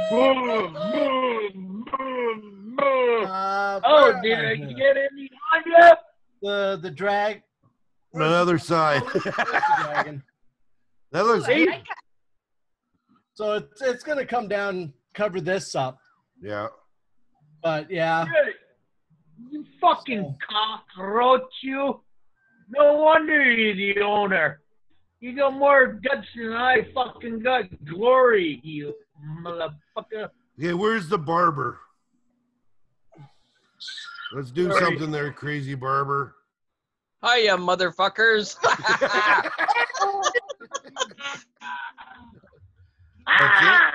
Boom, 0.10 0.74
boom, 0.74 1.86
boom, 1.86 2.76
boom. 2.78 3.26
Uh, 3.26 3.80
Oh, 3.84 4.20
did 4.22 4.39
I 4.39 4.55
get 4.55 4.97
any 4.97 5.30
on 5.53 5.64
you? 5.66 5.91
the 6.41 6.80
the 6.82 6.91
drag? 6.91 7.41
On 8.14 8.22
the 8.22 8.26
other 8.26 8.57
side. 8.57 9.03
The 9.14 9.20
dragon? 9.84 10.24
that 11.12 11.26
looks 11.26 11.45
I- 11.47 11.53
good. 11.55 11.70
I 11.70 11.78
ca- 11.78 11.84
So 13.36 13.53
it's 13.53 13.82
it's 13.82 14.03
gonna 14.03 14.26
come 14.26 14.47
down, 14.47 14.93
cover 15.14 15.39
this 15.41 15.76
up, 15.76 15.99
Yeah. 16.41 16.68
but 17.64 17.89
yeah. 17.91 18.26
Hey, 18.26 18.51
You 19.51 19.66
fucking 19.82 20.38
cockroach, 20.49 21.51
you. 21.64 22.01
No 22.70 22.93
wonder 22.93 23.43
you're 23.51 23.76
the 23.76 24.01
owner. 24.01 24.61
You 25.20 25.36
got 25.36 25.53
more 25.53 25.88
guts 25.93 26.28
than 26.36 26.53
I 26.53 26.88
fucking 26.93 27.41
got 27.41 27.63
glory, 27.86 28.61
you 28.63 28.93
motherfucker. 29.43 30.30
Yeah, 30.57 30.74
where's 30.74 31.09
the 31.09 31.17
barber? 31.17 31.80
Let's 34.34 34.51
do 34.51 34.70
Sorry. 34.70 34.86
something 34.86 35.11
there, 35.11 35.34
crazy 35.34 35.76
barber. 35.76 36.36
Hiya, 37.24 37.57
motherfuckers. 37.57 38.55
That's 43.28 43.89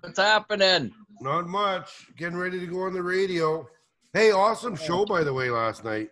What's 0.00 0.18
happening? 0.18 0.92
Not 1.20 1.48
much. 1.48 2.06
Getting 2.16 2.36
ready 2.36 2.60
to 2.60 2.66
go 2.66 2.82
on 2.82 2.92
the 2.92 3.02
radio. 3.02 3.68
Hey, 4.12 4.30
awesome 4.32 4.76
show 4.76 5.04
by 5.06 5.24
the 5.24 5.32
way 5.32 5.50
last 5.50 5.84
night. 5.84 6.10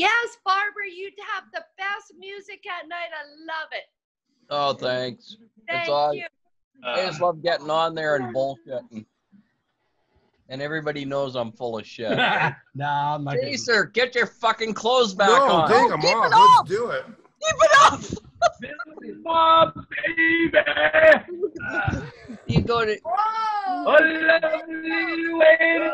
Yes, 0.00 0.38
Barbara, 0.46 0.88
you 0.90 1.10
have 1.34 1.44
the 1.52 1.62
best 1.76 2.14
music 2.18 2.64
at 2.66 2.88
night. 2.88 3.10
I 3.12 3.28
love 3.46 3.68
it. 3.72 3.84
Oh, 4.48 4.72
thanks. 4.72 5.36
Thank 5.68 5.90
all- 5.90 6.14
you. 6.14 6.24
I 6.82 7.04
just 7.04 7.20
love 7.20 7.42
getting 7.42 7.68
on 7.68 7.94
there 7.94 8.16
and 8.16 8.34
bullshitting. 8.34 9.04
And 10.48 10.62
everybody 10.62 11.04
knows 11.04 11.36
I'm 11.36 11.52
full 11.52 11.76
of 11.78 11.86
shit. 11.86 12.16
nah, 12.74 13.14
I'm 13.14 13.24
not. 13.24 13.34
gonna- 13.34 13.42
Chaser, 13.42 13.84
get 13.84 14.14
your 14.14 14.26
fucking 14.26 14.72
clothes 14.72 15.12
back 15.12 15.28
no, 15.28 15.44
on. 15.44 15.68
take 15.68 15.90
them 15.90 16.00
keep 16.00 16.16
off. 16.16 16.66
Let's 16.66 16.70
do 16.70 16.88
it. 16.88 17.04
Keep 17.04 17.56
it 17.60 18.19
up. 18.42 18.54
My 19.22 19.72
baby, 20.06 20.58
You 22.46 22.62
go 22.62 22.84
to 22.84 22.98
Whoa! 23.04 23.84
a 23.86 23.98
lovely 24.02 25.34
way 25.34 25.90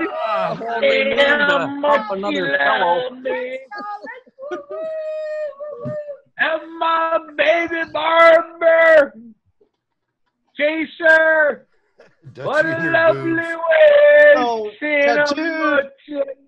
holy 0.57 1.15
to 1.15 1.79
pump 1.83 2.11
another 2.11 2.59
pillow. 2.59 2.97
And 6.39 6.79
my 6.79 7.19
baby 7.37 7.91
barber, 7.93 9.15
Chaser, 10.57 11.67
Dutch 12.33 12.47
what 12.47 12.67
a 12.67 12.91
lovely 12.91 13.31
boobs. 13.33 13.41
way 13.41 14.35
Oh, 14.37 14.71
to 14.79 15.03
tattoo. 15.03 15.81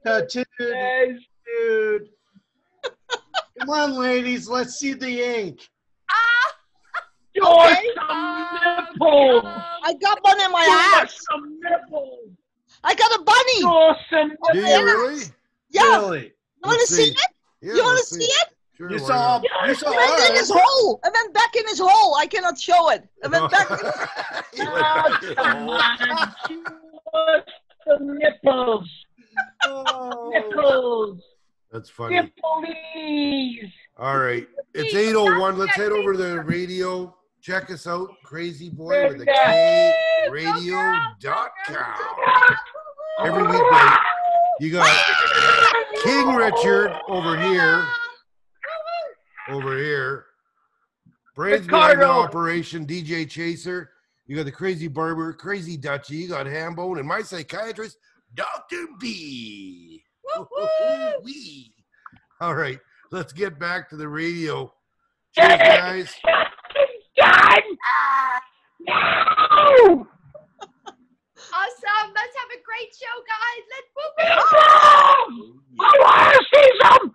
Tattooed, 0.04 0.46
Yes. 0.60 1.18
dude. 1.46 2.08
Come 3.58 3.70
on, 3.70 3.92
ladies, 3.98 4.48
let's 4.48 4.74
see 4.78 4.92
the 4.92 5.22
ink. 5.40 5.68
Show 7.38 7.52
us 7.60 7.72
Okay. 7.72 7.88
some 7.96 8.48
nipples. 8.92 9.44
I 9.84 9.94
got 10.00 10.18
one 10.24 10.40
in 10.40 10.52
my 10.52 10.64
Show 10.64 11.02
us 11.02 11.02
ass. 11.14 11.24
some 11.30 11.58
nipples. 11.60 12.30
I 12.84 12.94
got 12.94 13.20
a 13.20 13.22
bunny. 13.22 13.60
Show 13.60 13.90
us 13.90 13.96
some 14.10 14.28
Do 14.52 14.58
you 14.58 14.84
really? 14.84 15.24
Yeah. 15.70 15.82
Really? 15.98 16.20
You 16.22 16.32
want 16.64 16.80
to 16.80 16.86
see 16.86 17.04
see. 17.06 17.10
it? 17.10 17.18
Yeah, 17.60 17.74
you 17.74 17.82
want 17.82 17.98
to 17.98 18.02
let's 18.04 18.10
see 18.10 18.24
it? 18.24 18.48
Sure, 18.76 18.90
You 18.92 18.98
saw, 19.00 19.40
you 19.66 19.74
saw 19.74 19.90
It 19.90 19.96
went 19.96 20.30
in 20.30 20.36
his 20.36 20.50
hole. 20.54 21.00
It 21.04 21.12
went 21.12 21.34
back 21.34 21.56
in 21.56 21.66
his 21.66 21.80
hole. 21.80 22.14
I 22.16 22.26
cannot 22.26 22.58
show 22.58 22.90
it. 22.90 23.02
It 23.24 23.30
went 23.32 23.50
back. 23.50 23.68
You 24.54 24.70
went 24.70 24.86
Oh, 24.86 25.18
in 25.22 25.34
the 25.34 25.42
hole. 25.42 25.70
on. 25.72 26.34
Show 26.48 27.42
some 27.98 28.18
nipples. 28.18 28.88
Oh. 29.64 30.30
Nipples. 30.32 31.20
That's 31.72 31.90
funny. 31.90 32.16
Nipplies. 32.20 33.72
All 33.98 34.18
right. 34.18 34.46
It's 34.74 34.94
801. 34.94 35.58
Let's 35.58 35.74
head 35.74 35.90
over 35.90 36.12
to 36.12 36.18
the 36.18 36.40
radio. 36.42 37.14
Check 37.40 37.70
us 37.70 37.86
out. 37.86 38.10
Krazy 38.26 38.70
Boy 38.70 39.08
with 39.08 39.22
a 39.22 39.26
K 39.26 39.94
radio.com. 40.30 41.14
Every 43.20 43.42
weekday. 43.44 43.94
You 44.60 44.72
got 44.72 44.96
King 46.02 46.34
Richard 46.34 46.92
over 47.08 47.36
here. 47.40 47.86
Over 49.48 49.76
here. 49.78 50.24
Brains 51.36 51.66
behind 51.66 52.00
the 52.00 52.08
operation, 52.08 52.84
DJ 52.84 53.28
Chaser. 53.28 53.90
You 54.26 54.36
got 54.36 54.44
the 54.44 54.52
crazy 54.52 54.88
barber, 54.88 55.32
crazy 55.32 55.78
Dutchie. 55.78 56.10
You 56.10 56.28
got 56.28 56.46
Hambone 56.46 56.98
and 56.98 57.06
my 57.06 57.22
psychiatrist, 57.22 57.96
Dr. 58.34 58.84
B. 59.00 60.02
All 62.40 62.54
right, 62.54 62.78
let's 63.12 63.32
get 63.32 63.58
back 63.58 63.88
to 63.90 63.96
the 63.96 64.08
radio. 64.08 64.72
Cheers, 65.34 65.58
guys 65.58 66.14
ah, 67.84 68.40
no! 68.80 70.06
awesome. 71.52 72.12
Let's 72.14 72.34
have 72.36 72.50
a 72.54 72.60
great 72.64 72.94
show, 72.94 73.22
guys. 73.26 73.64
Let's 73.72 73.90
move 73.96 74.14
it 74.18 74.38
on. 74.38 75.60
I 75.80 75.82
want 76.00 76.34
to 76.34 76.40
see 76.54 76.68
some 76.82 77.12